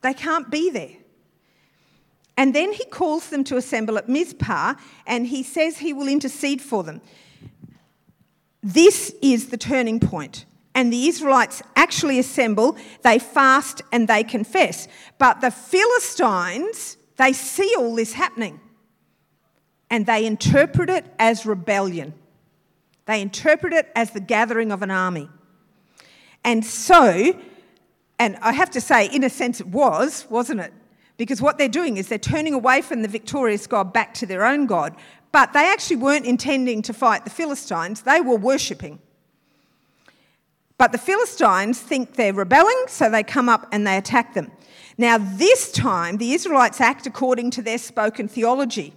They 0.01 0.13
can't 0.13 0.51
be 0.51 0.69
there. 0.69 0.91
And 2.37 2.53
then 2.53 2.71
he 2.71 2.85
calls 2.85 3.29
them 3.29 3.43
to 3.45 3.57
assemble 3.57 3.97
at 3.97 4.07
Mizpah 4.07 4.75
and 5.07 5.25
he 5.25 5.41
says 5.41 5.79
he 5.79 5.91
will 5.91 6.07
intercede 6.07 6.61
for 6.61 6.83
them. 6.83 7.01
This 8.67 9.15
is 9.21 9.47
the 9.47 9.55
turning 9.55 10.01
point. 10.01 10.43
And 10.75 10.91
the 10.91 11.07
Israelites 11.07 11.63
actually 11.77 12.19
assemble, 12.19 12.75
they 13.01 13.17
fast 13.17 13.81
and 13.93 14.09
they 14.09 14.25
confess. 14.25 14.89
But 15.17 15.39
the 15.39 15.51
Philistines, 15.51 16.97
they 17.15 17.31
see 17.31 17.73
all 17.77 17.95
this 17.95 18.11
happening 18.11 18.59
and 19.89 20.05
they 20.05 20.25
interpret 20.25 20.89
it 20.89 21.05
as 21.17 21.45
rebellion. 21.45 22.13
They 23.05 23.21
interpret 23.21 23.71
it 23.71 23.89
as 23.95 24.11
the 24.11 24.19
gathering 24.19 24.73
of 24.73 24.81
an 24.81 24.91
army. 24.91 25.29
And 26.43 26.65
so, 26.65 27.39
and 28.19 28.35
I 28.41 28.51
have 28.51 28.71
to 28.71 28.81
say, 28.81 29.05
in 29.07 29.23
a 29.23 29.29
sense, 29.29 29.61
it 29.61 29.67
was, 29.67 30.27
wasn't 30.29 30.59
it? 30.59 30.73
Because 31.15 31.41
what 31.41 31.57
they're 31.57 31.69
doing 31.69 31.95
is 31.95 32.09
they're 32.09 32.19
turning 32.19 32.53
away 32.53 32.81
from 32.81 33.01
the 33.01 33.07
victorious 33.07 33.65
God 33.65 33.91
back 33.93 34.13
to 34.15 34.25
their 34.25 34.45
own 34.45 34.67
God. 34.67 34.95
But 35.31 35.53
they 35.53 35.69
actually 35.69 35.97
weren't 35.97 36.25
intending 36.25 36.81
to 36.83 36.93
fight 36.93 37.23
the 37.23 37.29
Philistines, 37.29 38.01
they 38.01 38.21
were 38.21 38.37
worshipping. 38.37 38.99
But 40.77 40.91
the 40.91 40.97
Philistines 40.99 41.79
think 41.79 42.13
they're 42.13 42.33
rebelling, 42.33 42.85
so 42.87 43.09
they 43.09 43.23
come 43.23 43.49
up 43.49 43.67
and 43.71 43.85
they 43.85 43.97
attack 43.97 44.35
them. 44.35 44.51
Now, 44.97 45.17
this 45.17 45.71
time, 45.71 46.17
the 46.17 46.33
Israelites 46.33 46.79
act 46.79 47.07
according 47.07 47.51
to 47.51 47.61
their 47.61 47.77
spoken 47.77 48.27
theology. 48.27 48.93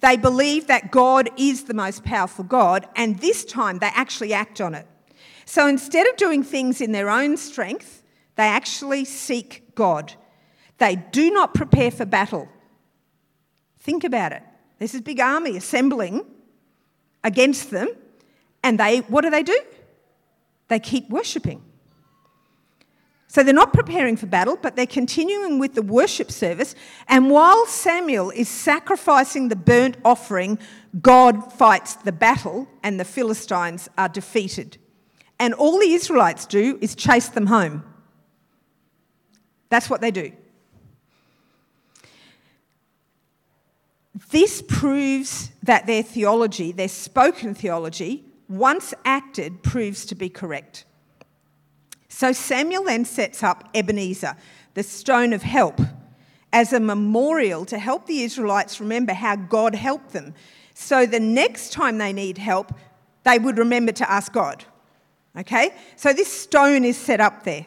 They 0.00 0.16
believe 0.16 0.66
that 0.66 0.90
God 0.90 1.30
is 1.38 1.64
the 1.64 1.74
most 1.74 2.04
powerful 2.04 2.44
God, 2.44 2.86
and 2.96 3.18
this 3.18 3.44
time 3.44 3.78
they 3.78 3.90
actually 3.94 4.32
act 4.32 4.60
on 4.60 4.74
it. 4.74 4.86
So 5.44 5.66
instead 5.66 6.06
of 6.06 6.16
doing 6.16 6.42
things 6.42 6.80
in 6.80 6.92
their 6.92 7.10
own 7.10 7.36
strength, 7.36 8.02
they 8.36 8.46
actually 8.46 9.04
seek 9.04 9.74
God. 9.74 10.14
They 10.78 10.96
do 10.96 11.30
not 11.30 11.54
prepare 11.54 11.90
for 11.90 12.06
battle. 12.06 12.48
Think 13.78 14.04
about 14.04 14.32
it. 14.32 14.42
There's 14.80 14.92
this 14.92 15.02
big 15.02 15.20
army 15.20 15.58
assembling 15.58 16.24
against 17.22 17.70
them, 17.70 17.88
and 18.64 18.80
they 18.80 19.00
what 19.00 19.20
do 19.20 19.30
they 19.30 19.42
do? 19.42 19.60
They 20.68 20.80
keep 20.80 21.10
worshipping. 21.10 21.62
So 23.28 23.42
they're 23.42 23.54
not 23.54 23.74
preparing 23.74 24.16
for 24.16 24.26
battle, 24.26 24.58
but 24.60 24.74
they're 24.74 24.86
continuing 24.86 25.58
with 25.58 25.74
the 25.74 25.82
worship 25.82 26.32
service. 26.32 26.74
And 27.08 27.30
while 27.30 27.66
Samuel 27.66 28.30
is 28.30 28.48
sacrificing 28.48 29.48
the 29.48 29.54
burnt 29.54 29.98
offering, 30.04 30.58
God 31.00 31.52
fights 31.52 31.94
the 31.94 32.10
battle, 32.10 32.66
and 32.82 32.98
the 32.98 33.04
Philistines 33.04 33.88
are 33.98 34.08
defeated. 34.08 34.78
And 35.38 35.52
all 35.54 35.78
the 35.78 35.92
Israelites 35.92 36.46
do 36.46 36.78
is 36.80 36.94
chase 36.94 37.28
them 37.28 37.46
home. 37.46 37.84
That's 39.68 39.90
what 39.90 40.00
they 40.00 40.10
do. 40.10 40.32
This 44.30 44.62
proves 44.66 45.50
that 45.62 45.86
their 45.86 46.02
theology, 46.02 46.72
their 46.72 46.88
spoken 46.88 47.54
theology, 47.54 48.24
once 48.48 48.92
acted, 49.04 49.62
proves 49.62 50.04
to 50.06 50.14
be 50.14 50.28
correct. 50.28 50.84
So 52.08 52.32
Samuel 52.32 52.84
then 52.84 53.04
sets 53.04 53.42
up 53.42 53.68
Ebenezer, 53.72 54.36
the 54.74 54.82
stone 54.82 55.32
of 55.32 55.42
help, 55.42 55.80
as 56.52 56.72
a 56.72 56.80
memorial 56.80 57.64
to 57.66 57.78
help 57.78 58.06
the 58.06 58.22
Israelites 58.22 58.80
remember 58.80 59.12
how 59.12 59.36
God 59.36 59.74
helped 59.76 60.12
them. 60.12 60.34
So 60.74 61.06
the 61.06 61.20
next 61.20 61.72
time 61.72 61.98
they 61.98 62.12
need 62.12 62.38
help, 62.38 62.72
they 63.24 63.38
would 63.38 63.58
remember 63.58 63.92
to 63.92 64.10
ask 64.10 64.32
God. 64.32 64.64
Okay? 65.36 65.70
So 65.94 66.12
this 66.12 66.32
stone 66.32 66.84
is 66.84 66.96
set 66.96 67.20
up 67.20 67.44
there. 67.44 67.66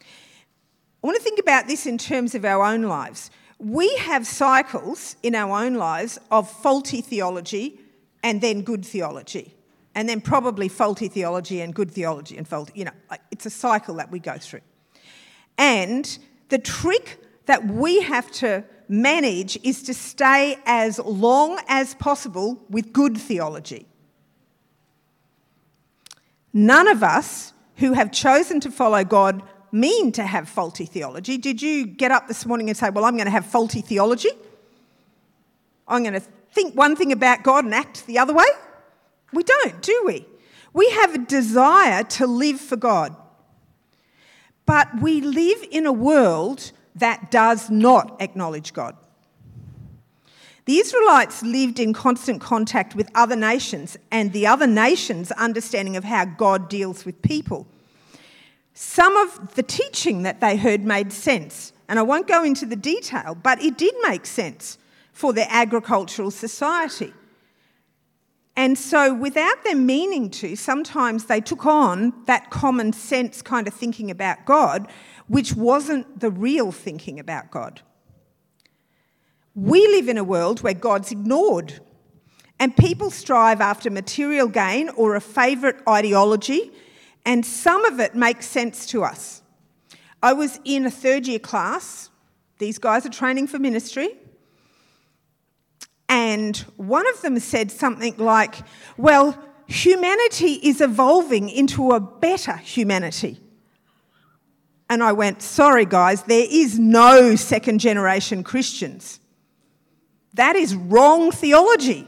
I 0.00 1.06
want 1.06 1.16
to 1.16 1.22
think 1.22 1.38
about 1.38 1.68
this 1.68 1.86
in 1.86 1.98
terms 1.98 2.34
of 2.34 2.44
our 2.44 2.64
own 2.64 2.82
lives 2.82 3.30
we 3.62 3.94
have 3.96 4.26
cycles 4.26 5.14
in 5.22 5.36
our 5.36 5.64
own 5.64 5.74
lives 5.74 6.18
of 6.32 6.50
faulty 6.50 7.00
theology 7.00 7.78
and 8.24 8.40
then 8.40 8.62
good 8.62 8.84
theology, 8.84 9.54
and 9.94 10.08
then 10.08 10.20
probably 10.20 10.68
faulty 10.68 11.06
theology 11.06 11.60
and 11.60 11.72
good 11.72 11.90
theology 11.90 12.36
and 12.36 12.46
faulty, 12.46 12.72
you 12.74 12.84
know, 12.84 12.92
it's 13.30 13.46
a 13.46 13.50
cycle 13.50 13.94
that 13.94 14.10
we 14.10 14.18
go 14.18 14.36
through. 14.36 14.60
And 15.58 16.18
the 16.48 16.58
trick 16.58 17.18
that 17.46 17.64
we 17.66 18.02
have 18.02 18.30
to 18.32 18.64
manage 18.88 19.58
is 19.62 19.82
to 19.84 19.94
stay 19.94 20.58
as 20.66 20.98
long 20.98 21.60
as 21.68 21.94
possible 21.94 22.64
with 22.68 22.92
good 22.92 23.16
theology. 23.16 23.86
None 26.52 26.88
of 26.88 27.02
us 27.02 27.52
who 27.76 27.92
have 27.92 28.12
chosen 28.12 28.60
to 28.60 28.70
follow 28.70 29.04
God 29.04 29.42
mean 29.72 30.12
to 30.12 30.22
have 30.22 30.48
faulty 30.48 30.86
theology? 30.86 31.38
Did 31.38 31.62
you 31.62 31.86
get 31.86 32.10
up 32.10 32.28
this 32.28 32.46
morning 32.46 32.68
and 32.68 32.76
say, 32.76 32.90
Well, 32.90 33.04
I'm 33.04 33.16
going 33.16 33.26
to 33.26 33.32
have 33.32 33.46
faulty 33.46 33.80
theology? 33.80 34.30
I'm 35.88 36.02
going 36.02 36.14
to 36.14 36.22
think 36.52 36.74
one 36.74 36.94
thing 36.94 37.12
about 37.12 37.42
God 37.42 37.64
and 37.64 37.74
act 37.74 38.06
the 38.06 38.18
other 38.18 38.32
way? 38.32 38.46
We 39.32 39.42
don't, 39.42 39.82
do 39.82 40.02
we? 40.06 40.26
We 40.72 40.88
have 40.90 41.14
a 41.14 41.18
desire 41.18 42.04
to 42.04 42.26
live 42.26 42.60
for 42.60 42.76
God. 42.76 43.16
But 44.64 45.00
we 45.00 45.20
live 45.20 45.64
in 45.70 45.86
a 45.86 45.92
world 45.92 46.72
that 46.94 47.30
does 47.30 47.70
not 47.70 48.16
acknowledge 48.20 48.72
God. 48.72 48.96
The 50.64 50.78
Israelites 50.78 51.42
lived 51.42 51.80
in 51.80 51.92
constant 51.92 52.40
contact 52.40 52.94
with 52.94 53.10
other 53.14 53.34
nations 53.34 53.96
and 54.12 54.32
the 54.32 54.46
other 54.46 54.66
nations' 54.66 55.32
understanding 55.32 55.96
of 55.96 56.04
how 56.04 56.24
God 56.24 56.68
deals 56.68 57.04
with 57.04 57.20
people. 57.22 57.66
Some 58.74 59.16
of 59.16 59.54
the 59.54 59.62
teaching 59.62 60.22
that 60.22 60.40
they 60.40 60.56
heard 60.56 60.84
made 60.84 61.12
sense, 61.12 61.72
and 61.88 61.98
I 61.98 62.02
won't 62.02 62.26
go 62.26 62.42
into 62.42 62.64
the 62.64 62.76
detail, 62.76 63.36
but 63.40 63.62
it 63.62 63.76
did 63.76 63.94
make 64.02 64.24
sense 64.24 64.78
for 65.12 65.32
their 65.32 65.46
agricultural 65.50 66.30
society. 66.30 67.12
And 68.56 68.76
so, 68.76 69.14
without 69.14 69.64
them 69.64 69.86
meaning 69.86 70.30
to, 70.30 70.56
sometimes 70.56 71.24
they 71.24 71.40
took 71.40 71.64
on 71.64 72.12
that 72.26 72.50
common 72.50 72.92
sense 72.92 73.40
kind 73.40 73.66
of 73.66 73.72
thinking 73.72 74.10
about 74.10 74.44
God, 74.44 74.88
which 75.26 75.54
wasn't 75.54 76.20
the 76.20 76.30
real 76.30 76.70
thinking 76.70 77.18
about 77.18 77.50
God. 77.50 77.80
We 79.54 79.86
live 79.88 80.08
in 80.08 80.18
a 80.18 80.24
world 80.24 80.62
where 80.62 80.74
God's 80.74 81.12
ignored, 81.12 81.80
and 82.58 82.76
people 82.76 83.10
strive 83.10 83.60
after 83.60 83.90
material 83.90 84.48
gain 84.48 84.90
or 84.90 85.14
a 85.14 85.20
favourite 85.20 85.76
ideology 85.88 86.72
and 87.24 87.44
some 87.46 87.84
of 87.84 88.00
it 88.00 88.14
makes 88.14 88.46
sense 88.46 88.86
to 88.86 89.04
us. 89.04 89.42
I 90.22 90.32
was 90.32 90.60
in 90.64 90.86
a 90.86 90.90
third 90.90 91.26
year 91.26 91.38
class, 91.38 92.10
these 92.58 92.78
guys 92.78 93.04
are 93.04 93.10
training 93.10 93.48
for 93.48 93.58
ministry. 93.58 94.10
And 96.08 96.56
one 96.76 97.08
of 97.08 97.22
them 97.22 97.38
said 97.38 97.70
something 97.72 98.14
like, 98.18 98.56
Well, 98.96 99.42
humanity 99.66 100.60
is 100.62 100.80
evolving 100.80 101.48
into 101.48 101.92
a 101.92 102.00
better 102.00 102.56
humanity. 102.58 103.40
And 104.90 105.02
I 105.02 105.12
went, 105.12 105.40
Sorry, 105.42 105.86
guys, 105.86 106.22
there 106.24 106.46
is 106.48 106.78
no 106.78 107.34
second 107.34 107.78
generation 107.80 108.44
Christians. 108.44 109.20
That 110.34 110.54
is 110.54 110.74
wrong 110.74 111.32
theology. 111.32 112.06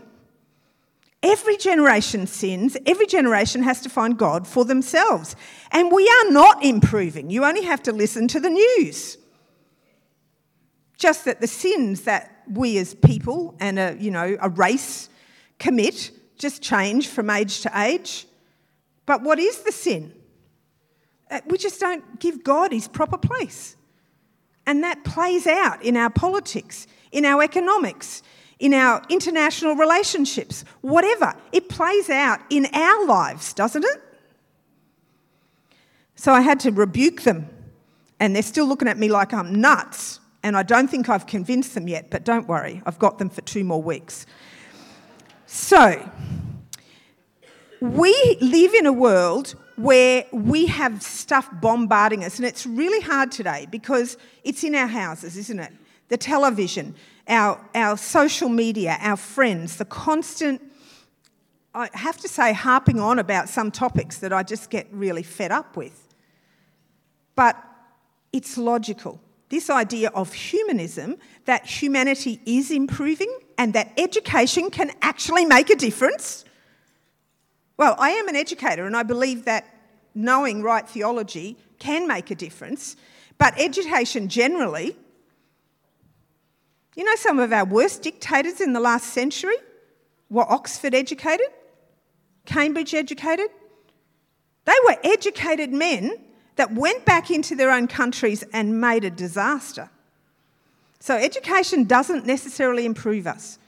Every 1.24 1.56
generation 1.56 2.26
sins, 2.26 2.76
every 2.84 3.06
generation 3.06 3.62
has 3.62 3.80
to 3.80 3.88
find 3.88 4.18
God 4.18 4.46
for 4.46 4.62
themselves. 4.66 5.34
And 5.72 5.90
we 5.90 6.06
are 6.06 6.30
not 6.30 6.62
improving. 6.62 7.30
You 7.30 7.46
only 7.46 7.62
have 7.62 7.82
to 7.84 7.92
listen 7.92 8.28
to 8.28 8.40
the 8.40 8.50
news. 8.50 9.16
Just 10.98 11.24
that 11.24 11.40
the 11.40 11.46
sins 11.46 12.02
that 12.02 12.42
we 12.46 12.76
as 12.76 12.94
people 12.94 13.56
and 13.58 13.78
a, 13.78 13.96
you 13.98 14.10
know, 14.10 14.36
a 14.38 14.50
race 14.50 15.08
commit 15.58 16.10
just 16.36 16.60
change 16.60 17.08
from 17.08 17.30
age 17.30 17.62
to 17.62 17.70
age. 17.74 18.26
But 19.06 19.22
what 19.22 19.38
is 19.38 19.62
the 19.62 19.72
sin? 19.72 20.12
Uh, 21.30 21.40
we 21.46 21.56
just 21.56 21.80
don't 21.80 22.20
give 22.20 22.44
God 22.44 22.70
his 22.70 22.86
proper 22.86 23.16
place. 23.16 23.76
And 24.66 24.84
that 24.84 25.04
plays 25.04 25.46
out 25.46 25.82
in 25.82 25.96
our 25.96 26.10
politics, 26.10 26.86
in 27.12 27.24
our 27.24 27.42
economics, 27.42 28.22
in 28.64 28.73
our 28.73 29.02
international 29.11 29.76
relationships, 29.76 30.64
whatever. 30.80 31.35
It 31.52 31.68
plays 31.68 32.09
out 32.09 32.40
in 32.49 32.66
our 32.73 33.04
lives, 33.04 33.52
doesn't 33.52 33.85
it? 33.85 34.02
So 36.14 36.33
I 36.33 36.40
had 36.40 36.61
to 36.61 36.71
rebuke 36.71 37.25
them, 37.25 37.47
and 38.18 38.35
they're 38.35 38.42
still 38.42 38.66
looking 38.66 38.88
at 38.88 38.97
me 38.97 39.11
like 39.11 39.35
I'm 39.35 39.61
nuts. 39.61 40.18
And 40.42 40.56
I 40.56 40.62
don't 40.62 40.88
think 40.88 41.11
I've 41.11 41.26
convinced 41.26 41.75
them 41.75 41.88
yet, 41.88 42.09
but 42.09 42.25
don't 42.25 42.49
worry, 42.49 42.80
I've 42.87 42.99
got 42.99 43.18
them 43.18 43.28
for 43.28 43.42
two 43.42 43.64
more 43.64 43.83
weeks. 43.83 44.25
So, 45.44 46.11
we 47.83 48.38
live 48.40 48.73
in 48.73 48.87
a 48.87 48.92
world 48.94 49.56
where 49.76 50.25
we 50.33 50.64
have 50.68 51.02
stuff 51.02 51.50
bombarding 51.61 52.25
us, 52.25 52.38
and 52.38 52.47
it's 52.47 52.64
really 52.64 53.02
hard 53.02 53.30
today 53.30 53.66
because 53.71 54.16
it's 54.42 54.64
in 54.64 54.75
our 54.75 54.87
houses, 54.87 55.37
isn't 55.37 55.61
it? 55.61 55.73
The 56.09 56.16
television, 56.16 56.94
our, 57.28 57.60
our 57.74 57.96
social 57.96 58.48
media, 58.48 58.98
our 59.00 59.16
friends, 59.16 59.76
the 59.76 59.84
constant, 59.84 60.60
I 61.74 61.88
have 61.94 62.18
to 62.18 62.28
say, 62.28 62.52
harping 62.52 63.00
on 63.00 63.18
about 63.18 63.48
some 63.48 63.70
topics 63.70 64.18
that 64.18 64.32
I 64.32 64.42
just 64.42 64.70
get 64.70 64.86
really 64.92 65.22
fed 65.22 65.50
up 65.50 65.76
with. 65.76 66.14
But 67.34 67.62
it's 68.32 68.58
logical. 68.58 69.20
This 69.48 69.70
idea 69.70 70.10
of 70.10 70.32
humanism, 70.32 71.16
that 71.44 71.66
humanity 71.66 72.40
is 72.44 72.70
improving 72.70 73.32
and 73.58 73.72
that 73.74 73.92
education 73.96 74.70
can 74.70 74.90
actually 75.02 75.44
make 75.44 75.70
a 75.70 75.76
difference. 75.76 76.44
Well, 77.76 77.96
I 77.98 78.10
am 78.10 78.28
an 78.28 78.36
educator 78.36 78.86
and 78.86 78.96
I 78.96 79.02
believe 79.02 79.44
that 79.44 79.68
knowing 80.14 80.62
right 80.62 80.88
theology 80.88 81.56
can 81.78 82.06
make 82.06 82.30
a 82.30 82.34
difference, 82.34 82.96
but 83.36 83.54
education 83.58 84.28
generally 84.28 84.96
you 86.94 87.04
know, 87.04 87.16
some 87.16 87.38
of 87.38 87.52
our 87.52 87.64
worst 87.64 88.02
dictators 88.02 88.60
in 88.60 88.72
the 88.72 88.80
last 88.80 89.08
century 89.12 89.56
were 90.30 90.50
Oxford 90.50 90.94
educated, 90.94 91.48
Cambridge 92.46 92.94
educated. 92.94 93.48
They 94.64 94.74
were 94.84 94.96
educated 95.02 95.72
men 95.72 96.18
that 96.56 96.72
went 96.72 97.04
back 97.04 97.30
into 97.30 97.56
their 97.56 97.70
own 97.70 97.88
countries 97.88 98.44
and 98.52 98.80
made 98.80 99.04
a 99.04 99.10
disaster. 99.10 99.90
So, 101.00 101.16
education 101.16 101.84
doesn't 101.84 102.26
necessarily 102.26 102.86
improve 102.86 103.26
us, 103.26 103.58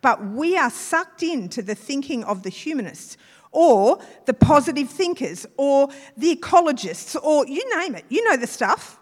but 0.00 0.24
we 0.24 0.56
are 0.56 0.70
sucked 0.70 1.22
into 1.22 1.62
the 1.62 1.74
thinking 1.74 2.22
of 2.24 2.42
the 2.42 2.50
humanists 2.50 3.16
or 3.50 3.98
the 4.26 4.34
positive 4.34 4.90
thinkers 4.90 5.46
or 5.56 5.88
the 6.16 6.36
ecologists 6.36 7.20
or 7.20 7.46
you 7.46 7.78
name 7.78 7.94
it. 7.94 8.04
You 8.08 8.22
know 8.28 8.36
the 8.36 8.46
stuff. 8.46 8.98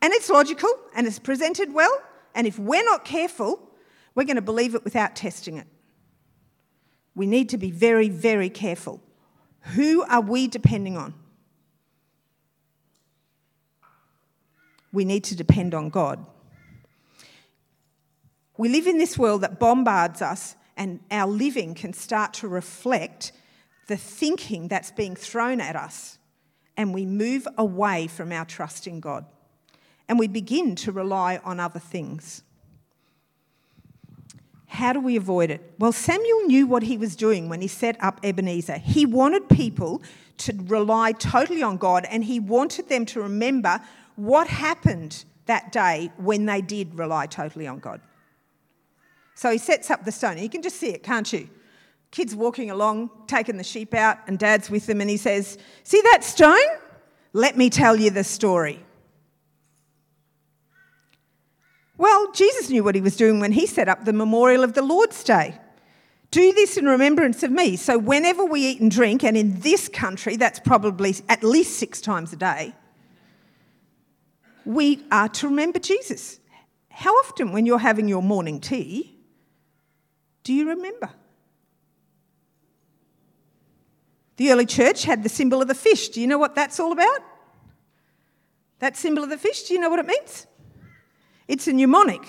And 0.00 0.12
it's 0.12 0.28
logical 0.28 0.70
and 0.96 1.06
it's 1.06 1.18
presented 1.18 1.72
well 1.72 1.96
and 2.34 2.46
if 2.46 2.58
we're 2.58 2.84
not 2.84 3.04
careful, 3.04 3.70
we're 4.14 4.24
going 4.24 4.36
to 4.36 4.42
believe 4.42 4.74
it 4.74 4.84
without 4.84 5.16
testing 5.16 5.56
it. 5.56 5.66
We 7.14 7.26
need 7.26 7.48
to 7.50 7.58
be 7.58 7.70
very, 7.70 8.08
very 8.08 8.48
careful. 8.48 9.00
Who 9.74 10.02
are 10.04 10.20
we 10.20 10.48
depending 10.48 10.96
on? 10.96 11.14
We 14.92 15.04
need 15.04 15.24
to 15.24 15.36
depend 15.36 15.74
on 15.74 15.88
God. 15.88 16.24
We 18.56 18.68
live 18.68 18.86
in 18.86 18.98
this 18.98 19.16
world 19.16 19.40
that 19.40 19.58
bombards 19.58 20.20
us, 20.20 20.56
and 20.76 21.00
our 21.10 21.26
living 21.26 21.74
can 21.74 21.92
start 21.92 22.34
to 22.34 22.48
reflect 22.48 23.32
the 23.88 23.96
thinking 23.96 24.68
that's 24.68 24.90
being 24.90 25.16
thrown 25.16 25.60
at 25.60 25.76
us, 25.76 26.18
and 26.76 26.94
we 26.94 27.06
move 27.06 27.48
away 27.56 28.06
from 28.06 28.32
our 28.32 28.44
trust 28.44 28.86
in 28.86 29.00
God 29.00 29.24
and 30.08 30.18
we 30.18 30.28
begin 30.28 30.74
to 30.76 30.92
rely 30.92 31.40
on 31.44 31.60
other 31.60 31.78
things. 31.78 32.42
How 34.66 34.92
do 34.92 35.00
we 35.00 35.16
avoid 35.16 35.50
it? 35.50 35.74
Well, 35.78 35.92
Samuel 35.92 36.46
knew 36.46 36.66
what 36.66 36.82
he 36.82 36.96
was 36.96 37.14
doing 37.14 37.48
when 37.48 37.60
he 37.60 37.68
set 37.68 38.02
up 38.02 38.20
Ebenezer. 38.24 38.78
He 38.78 39.04
wanted 39.04 39.48
people 39.48 40.02
to 40.38 40.54
rely 40.64 41.12
totally 41.12 41.62
on 41.62 41.76
God 41.76 42.06
and 42.10 42.24
he 42.24 42.40
wanted 42.40 42.88
them 42.88 43.04
to 43.06 43.20
remember 43.20 43.80
what 44.16 44.46
happened 44.46 45.24
that 45.46 45.72
day 45.72 46.10
when 46.16 46.46
they 46.46 46.62
did 46.62 46.94
rely 46.94 47.26
totally 47.26 47.66
on 47.66 47.80
God. 47.80 48.00
So 49.34 49.50
he 49.50 49.58
sets 49.58 49.90
up 49.90 50.04
the 50.04 50.12
stone. 50.12 50.38
You 50.38 50.48
can 50.48 50.62
just 50.62 50.76
see 50.76 50.90
it, 50.90 51.02
can't 51.02 51.30
you? 51.32 51.48
Kids 52.10 52.34
walking 52.34 52.70
along, 52.70 53.10
taking 53.26 53.56
the 53.56 53.64
sheep 53.64 53.94
out, 53.94 54.18
and 54.26 54.38
dad's 54.38 54.70
with 54.70 54.86
them, 54.86 55.00
and 55.00 55.08
he 55.08 55.16
says, 55.16 55.58
See 55.82 56.00
that 56.12 56.22
stone? 56.22 56.58
Let 57.32 57.56
me 57.56 57.70
tell 57.70 57.96
you 57.96 58.10
the 58.10 58.24
story. 58.24 58.84
Well, 61.98 62.32
Jesus 62.32 62.70
knew 62.70 62.82
what 62.82 62.94
he 62.94 63.00
was 63.00 63.16
doing 63.16 63.40
when 63.40 63.52
he 63.52 63.66
set 63.66 63.88
up 63.88 64.04
the 64.04 64.12
memorial 64.12 64.64
of 64.64 64.74
the 64.74 64.82
Lord's 64.82 65.22
Day. 65.22 65.58
Do 66.30 66.52
this 66.54 66.78
in 66.78 66.86
remembrance 66.86 67.42
of 67.42 67.50
me. 67.50 67.76
So, 67.76 67.98
whenever 67.98 68.44
we 68.44 68.66
eat 68.66 68.80
and 68.80 68.90
drink, 68.90 69.22
and 69.22 69.36
in 69.36 69.60
this 69.60 69.88
country, 69.88 70.36
that's 70.36 70.58
probably 70.58 71.14
at 71.28 71.44
least 71.44 71.78
six 71.78 72.00
times 72.00 72.32
a 72.32 72.36
day, 72.36 72.74
we 74.64 75.04
are 75.10 75.28
to 75.28 75.48
remember 75.48 75.78
Jesus. 75.78 76.40
How 76.88 77.12
often, 77.16 77.52
when 77.52 77.66
you're 77.66 77.78
having 77.78 78.08
your 78.08 78.22
morning 78.22 78.60
tea, 78.60 79.18
do 80.42 80.54
you 80.54 80.70
remember? 80.70 81.10
The 84.36 84.50
early 84.50 84.66
church 84.66 85.04
had 85.04 85.22
the 85.22 85.28
symbol 85.28 85.60
of 85.60 85.68
the 85.68 85.74
fish. 85.74 86.08
Do 86.08 86.20
you 86.20 86.26
know 86.26 86.38
what 86.38 86.54
that's 86.54 86.80
all 86.80 86.92
about? 86.92 87.20
That 88.78 88.96
symbol 88.96 89.22
of 89.22 89.30
the 89.30 89.38
fish, 89.38 89.64
do 89.64 89.74
you 89.74 89.80
know 89.80 89.90
what 89.90 89.98
it 89.98 90.06
means? 90.06 90.46
It's 91.48 91.66
a 91.68 91.72
mnemonic. 91.72 92.22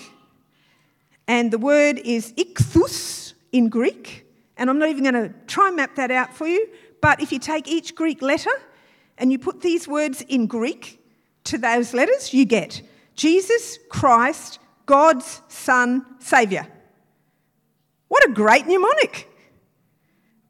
And 1.26 1.50
the 1.50 1.58
word 1.58 1.98
is 1.98 2.32
ichthus 2.34 3.34
in 3.52 3.68
Greek. 3.68 4.26
And 4.56 4.70
I'm 4.70 4.78
not 4.78 4.88
even 4.88 5.02
going 5.02 5.14
to 5.14 5.34
try 5.46 5.68
and 5.68 5.76
map 5.76 5.96
that 5.96 6.10
out 6.10 6.34
for 6.34 6.46
you. 6.46 6.68
But 7.00 7.20
if 7.20 7.32
you 7.32 7.38
take 7.38 7.68
each 7.68 7.94
Greek 7.94 8.22
letter 8.22 8.50
and 9.18 9.32
you 9.32 9.38
put 9.38 9.60
these 9.60 9.88
words 9.88 10.22
in 10.22 10.46
Greek 10.46 11.00
to 11.44 11.58
those 11.58 11.94
letters, 11.94 12.32
you 12.32 12.44
get 12.44 12.82
Jesus 13.14 13.78
Christ, 13.88 14.58
God's 14.86 15.42
Son, 15.48 16.04
Saviour. 16.18 16.66
What 18.08 18.28
a 18.28 18.32
great 18.32 18.66
mnemonic. 18.66 19.28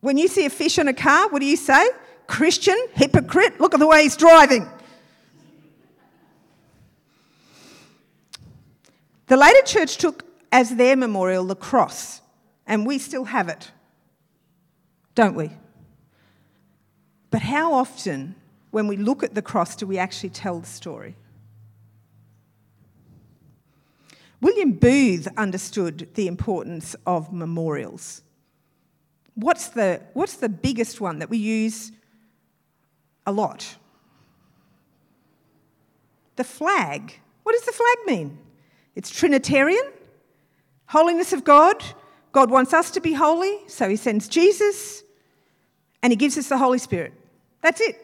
When 0.00 0.18
you 0.18 0.28
see 0.28 0.44
a 0.44 0.50
fish 0.50 0.78
on 0.78 0.88
a 0.88 0.92
car, 0.92 1.28
what 1.28 1.40
do 1.40 1.46
you 1.46 1.56
say? 1.56 1.88
Christian, 2.26 2.76
hypocrite, 2.94 3.60
look 3.60 3.74
at 3.74 3.80
the 3.80 3.86
way 3.86 4.02
he's 4.02 4.16
driving. 4.16 4.68
The 9.26 9.36
later 9.36 9.62
church 9.64 9.96
took 9.96 10.24
as 10.52 10.76
their 10.76 10.96
memorial 10.96 11.44
the 11.44 11.56
cross, 11.56 12.20
and 12.66 12.86
we 12.86 12.98
still 12.98 13.24
have 13.24 13.48
it, 13.48 13.70
don't 15.14 15.34
we? 15.34 15.50
But 17.30 17.42
how 17.42 17.72
often, 17.72 18.36
when 18.70 18.86
we 18.86 18.96
look 18.96 19.22
at 19.22 19.34
the 19.34 19.42
cross, 19.42 19.74
do 19.76 19.86
we 19.86 19.98
actually 19.98 20.30
tell 20.30 20.60
the 20.60 20.66
story? 20.66 21.16
William 24.40 24.72
Booth 24.72 25.26
understood 25.36 26.08
the 26.14 26.26
importance 26.26 26.94
of 27.06 27.32
memorials. 27.32 28.22
What's 29.34 29.68
the, 29.68 30.02
what's 30.12 30.36
the 30.36 30.50
biggest 30.50 31.00
one 31.00 31.18
that 31.20 31.30
we 31.30 31.38
use 31.38 31.92
a 33.26 33.32
lot? 33.32 33.76
The 36.36 36.44
flag. 36.44 37.20
What 37.42 37.52
does 37.52 37.64
the 37.64 37.72
flag 37.72 37.96
mean? 38.06 38.38
It's 38.96 39.10
Trinitarian, 39.10 39.84
holiness 40.86 41.32
of 41.32 41.44
God. 41.44 41.82
God 42.32 42.50
wants 42.50 42.72
us 42.72 42.90
to 42.92 43.00
be 43.00 43.12
holy, 43.12 43.58
so 43.68 43.88
He 43.88 43.96
sends 43.96 44.28
Jesus 44.28 45.02
and 46.02 46.12
He 46.12 46.16
gives 46.16 46.36
us 46.36 46.48
the 46.48 46.58
Holy 46.58 46.78
Spirit. 46.78 47.12
That's 47.62 47.80
it. 47.80 47.96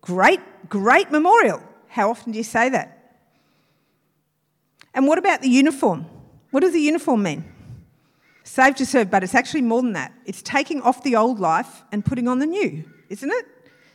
Great, 0.00 0.40
great 0.68 1.10
memorial. 1.10 1.62
How 1.88 2.10
often 2.10 2.32
do 2.32 2.38
you 2.38 2.44
say 2.44 2.68
that? 2.68 2.90
And 4.92 5.06
what 5.06 5.18
about 5.18 5.42
the 5.42 5.48
uniform? 5.48 6.06
What 6.50 6.60
does 6.60 6.72
the 6.72 6.80
uniform 6.80 7.22
mean? 7.22 7.44
Saved 8.44 8.78
to 8.78 8.86
serve, 8.86 9.10
but 9.10 9.24
it's 9.24 9.34
actually 9.34 9.62
more 9.62 9.82
than 9.82 9.94
that. 9.94 10.12
It's 10.26 10.42
taking 10.42 10.82
off 10.82 11.02
the 11.02 11.16
old 11.16 11.40
life 11.40 11.82
and 11.90 12.04
putting 12.04 12.28
on 12.28 12.38
the 12.38 12.46
new, 12.46 12.84
isn't 13.08 13.30
it? 13.30 13.46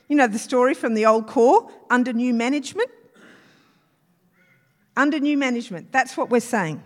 You 0.07 0.15
know 0.15 0.27
the 0.27 0.39
story 0.39 0.73
from 0.73 0.95
the 0.95 1.05
old 1.05 1.27
corps 1.27 1.71
under 1.89 2.11
new 2.11 2.33
management? 2.33 2.89
Under 4.95 5.19
new 5.19 5.37
management. 5.37 5.91
That's 5.91 6.17
what 6.17 6.29
we're 6.29 6.39
saying. 6.39 6.81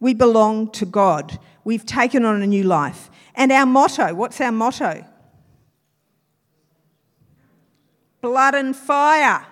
We 0.00 0.14
belong 0.14 0.70
to 0.72 0.86
God. 0.86 1.38
We've 1.64 1.86
taken 1.86 2.24
on 2.24 2.42
a 2.42 2.46
new 2.46 2.62
life. 2.62 3.10
And 3.34 3.50
our 3.50 3.66
motto 3.66 4.14
what's 4.14 4.40
our 4.40 4.52
motto? 4.52 5.04
Blood 8.20 8.54
and 8.54 8.74
fire. 8.74 9.46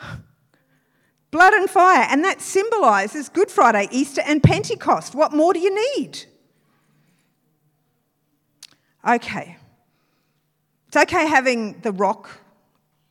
Blood 1.30 1.54
and 1.54 1.68
fire. 1.68 2.06
And 2.10 2.24
that 2.24 2.40
symbolises 2.40 3.28
Good 3.28 3.50
Friday, 3.50 3.88
Easter, 3.90 4.22
and 4.26 4.42
Pentecost. 4.42 5.14
What 5.14 5.32
more 5.32 5.52
do 5.52 5.60
you 5.60 5.96
need? 5.96 6.24
Okay. 9.08 9.56
It's 10.88 10.96
okay 10.96 11.26
having 11.26 11.80
the 11.80 11.92
rock, 11.92 12.40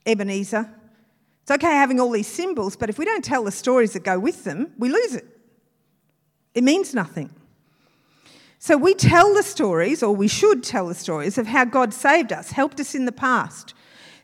Ebenezer. 0.05 0.69
It's 1.49 1.65
okay 1.65 1.73
having 1.73 1.99
all 1.99 2.11
these 2.11 2.27
symbols, 2.27 2.75
but 2.75 2.91
if 2.91 2.99
we 2.99 3.05
don't 3.05 3.25
tell 3.25 3.43
the 3.43 3.51
stories 3.51 3.93
that 3.93 4.03
go 4.03 4.19
with 4.19 4.43
them, 4.43 4.71
we 4.77 4.87
lose 4.87 5.15
it. 5.15 5.25
It 6.53 6.63
means 6.63 6.93
nothing. 6.93 7.33
So 8.59 8.77
we 8.77 8.93
tell 8.93 9.33
the 9.33 9.41
stories, 9.41 10.03
or 10.03 10.15
we 10.15 10.27
should 10.27 10.63
tell 10.63 10.85
the 10.85 10.93
stories, 10.93 11.39
of 11.39 11.47
how 11.47 11.65
God 11.65 11.91
saved 11.91 12.31
us, 12.31 12.51
helped 12.51 12.79
us 12.79 12.93
in 12.93 13.05
the 13.05 13.11
past. 13.11 13.73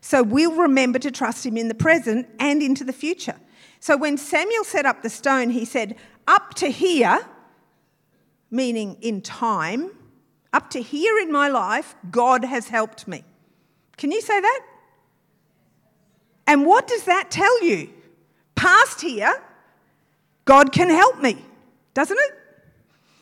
So 0.00 0.22
we'll 0.22 0.54
remember 0.54 1.00
to 1.00 1.10
trust 1.10 1.44
Him 1.44 1.56
in 1.56 1.66
the 1.66 1.74
present 1.74 2.28
and 2.38 2.62
into 2.62 2.84
the 2.84 2.92
future. 2.92 3.40
So 3.80 3.96
when 3.96 4.18
Samuel 4.18 4.62
set 4.62 4.86
up 4.86 5.02
the 5.02 5.10
stone, 5.10 5.50
he 5.50 5.64
said, 5.64 5.96
Up 6.28 6.54
to 6.54 6.68
here, 6.68 7.26
meaning 8.52 8.98
in 9.00 9.20
time, 9.20 9.90
up 10.52 10.70
to 10.70 10.80
here 10.80 11.18
in 11.18 11.32
my 11.32 11.48
life, 11.48 11.96
God 12.08 12.44
has 12.44 12.68
helped 12.68 13.08
me. 13.08 13.24
Can 13.96 14.12
you 14.12 14.20
say 14.20 14.40
that? 14.40 14.60
And 16.46 16.64
what 16.64 16.86
does 16.86 17.04
that 17.04 17.30
tell 17.30 17.62
you? 17.64 17.90
Past 18.54 19.00
here, 19.00 19.42
God 20.44 20.72
can 20.72 20.88
help 20.88 21.20
me, 21.20 21.44
doesn't 21.94 22.18
it? 22.18 22.32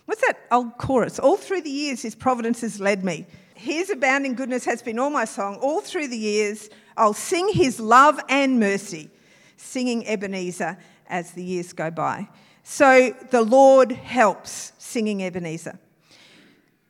What's 0.06 0.20
that 0.20 0.38
old 0.50 0.76
chorus? 0.76 1.18
All 1.18 1.36
through 1.36 1.62
the 1.62 1.70
years, 1.70 2.02
His 2.02 2.14
providence 2.14 2.60
has 2.60 2.80
led 2.80 3.04
me. 3.04 3.26
His 3.54 3.88
abounding 3.88 4.34
goodness 4.34 4.64
has 4.66 4.82
been 4.82 4.98
all 4.98 5.10
my 5.10 5.24
song. 5.24 5.56
All 5.56 5.80
through 5.80 6.08
the 6.08 6.18
years, 6.18 6.68
I'll 6.96 7.14
sing 7.14 7.48
His 7.48 7.80
love 7.80 8.20
and 8.28 8.60
mercy, 8.60 9.10
singing 9.56 10.06
Ebenezer 10.06 10.76
as 11.08 11.32
the 11.32 11.42
years 11.42 11.72
go 11.72 11.90
by. 11.90 12.28
So 12.62 13.14
the 13.30 13.42
Lord 13.42 13.92
helps 13.92 14.72
singing 14.78 15.22
Ebenezer. 15.22 15.78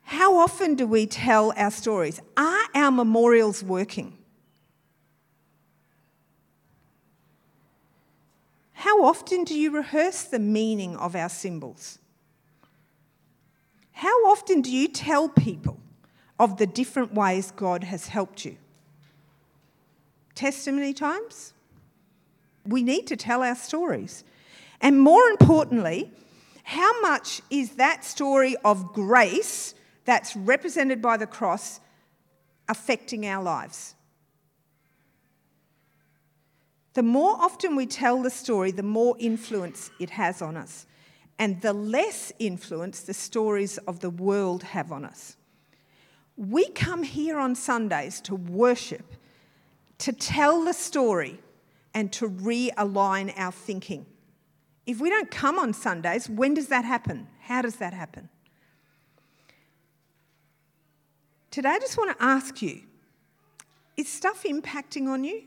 How 0.03 0.37
often 0.37 0.75
do 0.75 0.87
we 0.87 1.07
tell 1.07 1.53
our 1.57 1.71
stories? 1.71 2.21
Are 2.37 2.65
our 2.75 2.91
memorials 2.91 3.63
working? 3.63 4.19
How 8.85 9.03
often 9.03 9.45
do 9.45 9.59
you 9.59 9.71
rehearse 9.71 10.25
the 10.25 10.39
meaning 10.39 10.95
of 10.99 11.17
our 11.17 11.31
symbols? 11.31 11.99
How 13.93 14.15
often 14.27 14.61
do 14.61 14.71
you 14.71 14.89
tell 14.89 15.31
people 15.31 15.81
of 16.39 16.59
the 16.59 16.67
different 16.67 17.15
ways 17.15 17.51
God 17.51 17.85
has 17.85 18.09
helped 18.09 18.45
you? 18.45 18.59
Testimony 20.35 20.93
times? 20.93 21.55
We 22.67 22.83
need 22.83 23.07
to 23.07 23.17
tell 23.17 23.43
our 23.43 23.55
stories. 23.55 24.23
And 24.83 25.01
more 25.01 25.29
importantly, 25.29 26.13
how 26.65 27.01
much 27.01 27.41
is 27.49 27.77
that 27.77 28.05
story 28.05 28.55
of 28.67 28.93
grace 28.93 29.75
that's 30.05 30.37
represented 30.37 31.01
by 31.01 31.17
the 31.17 31.27
cross 31.27 31.81
affecting 32.69 33.27
our 33.27 33.43
lives? 33.43 33.95
The 36.95 37.03
more 37.03 37.37
often 37.41 37.77
we 37.77 37.87
tell 37.87 38.23
the 38.23 38.31
story, 38.31 38.71
the 38.71 38.83
more 38.83 39.17
influence 39.19 39.91
it 39.99 40.11
has 40.11 40.41
on 40.41 40.57
us 40.57 40.87
and 41.39 41.61
the 41.61 41.73
less 41.73 42.33
influence 42.39 43.01
the 43.01 43.15
stories 43.15 43.79
of 43.79 44.01
the 44.01 44.11
world 44.11 44.63
have 44.63 44.93
on 44.93 45.05
us. 45.05 45.37
We 46.37 46.69
come 46.71 47.03
here 47.03 47.39
on 47.39 47.57
Sundays 47.57 48.21
to 48.23 48.37
worship, 48.37 49.15
to 49.99 50.13
tell 50.13 50.65
the 50.65 50.73
story, 50.73 51.41
and 51.93 52.13
to 52.13 52.29
realign 52.29 53.33
our 53.37 53.53
thinking. 53.53 54.07
If 54.87 55.01
we 55.01 55.11
don't 55.11 55.31
come 55.31 55.59
on 55.59 55.73
Sundays, 55.73 56.29
when 56.29 56.55
does 56.55 56.69
that 56.69 56.85
happen? 56.85 57.29
How 57.41 57.63
does 57.63 57.77
that 57.77 57.93
happen? 57.93 58.29
Today, 61.51 61.71
I 61.71 61.79
just 61.79 61.97
want 61.97 62.17
to 62.17 62.25
ask 62.25 62.63
you 62.63 62.83
is 63.97 64.09
stuff 64.09 64.43
impacting 64.43 65.07
on 65.07 65.23
you? 65.23 65.45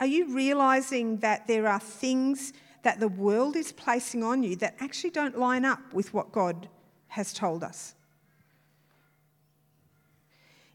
Are 0.00 0.06
you 0.06 0.34
realizing 0.34 1.18
that 1.18 1.46
there 1.46 1.66
are 1.66 1.80
things 1.80 2.52
that 2.82 3.00
the 3.00 3.08
world 3.08 3.56
is 3.56 3.72
placing 3.72 4.22
on 4.22 4.42
you 4.42 4.56
that 4.56 4.76
actually 4.80 5.10
don't 5.10 5.38
line 5.38 5.64
up 5.64 5.92
with 5.92 6.14
what 6.14 6.32
God 6.32 6.68
has 7.08 7.32
told 7.32 7.64
us. 7.64 7.94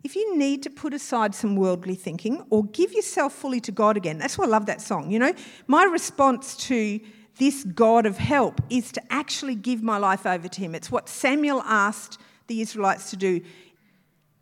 If 0.03 0.15
you 0.15 0.37
need 0.37 0.63
to 0.63 0.69
put 0.69 0.93
aside 0.93 1.33
some 1.33 1.55
worldly 1.55 1.95
thinking 1.95 2.45
or 2.49 2.65
give 2.65 2.91
yourself 2.91 3.33
fully 3.33 3.61
to 3.61 3.71
God 3.71 3.95
again, 3.95 4.17
that's 4.17 4.37
why 4.37 4.45
I 4.45 4.49
love 4.49 4.65
that 4.65 4.81
song. 4.81 5.09
You 5.09 5.19
know, 5.19 5.33
my 5.67 5.85
response 5.85 6.57
to 6.67 6.99
this 7.37 7.63
God 7.63 8.05
of 8.05 8.17
help 8.17 8.61
is 8.69 8.91
to 8.91 9.01
actually 9.13 9.55
give 9.55 9.81
my 9.81 9.97
life 9.97 10.25
over 10.25 10.47
to 10.47 10.61
Him. 10.61 10.75
It's 10.75 10.91
what 10.91 11.07
Samuel 11.07 11.61
asked 11.61 12.19
the 12.47 12.61
Israelites 12.61 13.09
to 13.11 13.17
do 13.17 13.41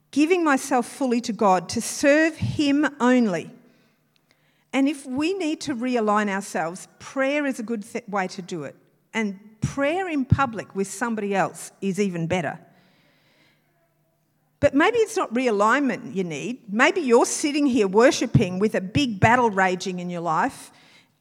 giving 0.10 0.44
myself 0.44 0.86
fully 0.86 1.22
to 1.22 1.32
God, 1.32 1.70
to 1.70 1.80
serve 1.80 2.36
Him 2.36 2.86
only. 3.00 3.50
And 4.73 4.88
if 4.88 5.05
we 5.05 5.34
need 5.34 5.62
to 5.62 5.75
realign 5.75 6.29
ourselves, 6.29 6.88
prayer 6.99 7.45
is 7.45 7.60
a 7.60 7.63
good 7.63 7.84
th- 7.84 8.07
way 8.07 8.27
to 8.29 8.41
do 8.41 8.63
it. 8.63 8.75
And 9.13 9.39
prayer 9.60 10.07
in 10.07 10.25
public 10.25 10.73
with 10.75 10.88
somebody 10.88 11.36
else 11.36 11.71
is 11.81 11.99
even 11.99 12.27
better. 12.27 12.60
But 14.62 14.73
maybe 14.75 14.99
it's 14.99 15.17
not 15.17 15.34
realignment 15.34 16.15
you 16.15 16.23
need. 16.23 16.71
Maybe 16.71 17.01
you're 17.01 17.25
sitting 17.25 17.65
here 17.65 17.88
worshipping 17.88 18.60
with 18.60 18.75
a 18.75 18.81
big 18.81 19.19
battle 19.19 19.49
raging 19.49 19.99
in 19.99 20.10
your 20.10 20.21
life 20.21 20.71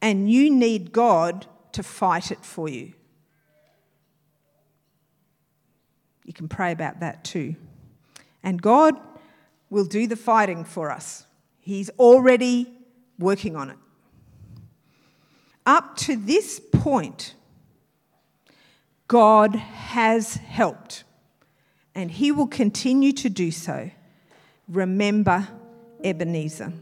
and 0.01 0.31
you 0.31 0.49
need 0.49 0.91
God 0.91 1.47
to 1.73 1.83
fight 1.83 2.31
it 2.31 2.43
for 2.45 2.69
you. 2.69 2.93
You 6.23 6.33
can 6.33 6.47
pray 6.47 6.71
about 6.71 6.99
that 6.99 7.23
too. 7.23 7.55
And 8.43 8.61
God 8.61 8.95
will 9.69 9.85
do 9.85 10.07
the 10.07 10.15
fighting 10.15 10.63
for 10.63 10.91
us. 10.91 11.25
He's 11.59 11.89
already 11.91 12.71
working 13.21 13.55
on 13.55 13.69
it. 13.69 13.77
Up 15.65 15.95
to 15.97 16.15
this 16.15 16.59
point, 16.59 17.35
God 19.07 19.55
has 19.55 20.35
helped, 20.35 21.03
and 21.93 22.09
He 22.09 22.31
will 22.31 22.47
continue 22.47 23.11
to 23.13 23.29
do 23.29 23.51
so. 23.51 23.91
Remember 24.67 25.47
Ebenezer. 26.03 26.73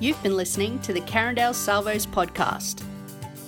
You've 0.00 0.22
been 0.22 0.36
listening 0.36 0.78
to 0.80 0.92
the 0.92 1.00
Carindale 1.00 1.54
Salvos 1.54 2.06
podcast. 2.06 2.84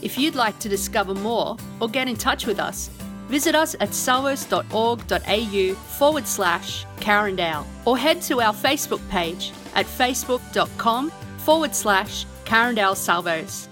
If 0.03 0.19
you'd 0.19 0.35
like 0.35 0.59
to 0.61 0.69
discover 0.69 1.15
more 1.15 1.57
or 1.81 1.89
get 1.89 2.09
in 2.09 2.17
touch 2.17 2.47
with 2.47 2.59
us, 2.59 2.89
visit 3.29 3.55
us 3.55 3.77
at 3.79 3.95
salvos.org.au 3.95 5.75
forward 5.75 6.27
slash 6.27 6.85
Carindale 6.97 7.65
or 7.85 7.97
head 7.97 8.21
to 8.23 8.41
our 8.41 8.53
Facebook 8.53 9.07
page 9.11 9.53
at 9.75 9.87
facebook.com 9.87 11.11
forward 11.39 11.75
slash 11.75 12.27
Carindale 12.45 12.97
Salvos. 12.97 13.69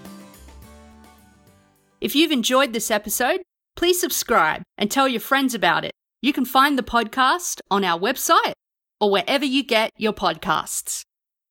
If 2.01 2.15
you've 2.15 2.31
enjoyed 2.31 2.73
this 2.73 2.91
episode, 2.91 3.43
please 3.77 4.01
subscribe 4.01 4.63
and 4.77 4.91
tell 4.91 5.09
your 5.09 5.21
friends 5.21 5.55
about 5.55 5.85
it. 5.85 5.93
You 6.23 6.33
can 6.33 6.45
find 6.45 6.79
the 6.79 6.83
podcast 6.83 7.61
on 7.71 7.85
our 7.85 7.99
website 7.99 8.55
or 9.01 9.11
wherever 9.11 9.45
you 9.45 9.65
get 9.65 9.91
your 9.97 10.13
podcasts. 10.13 11.03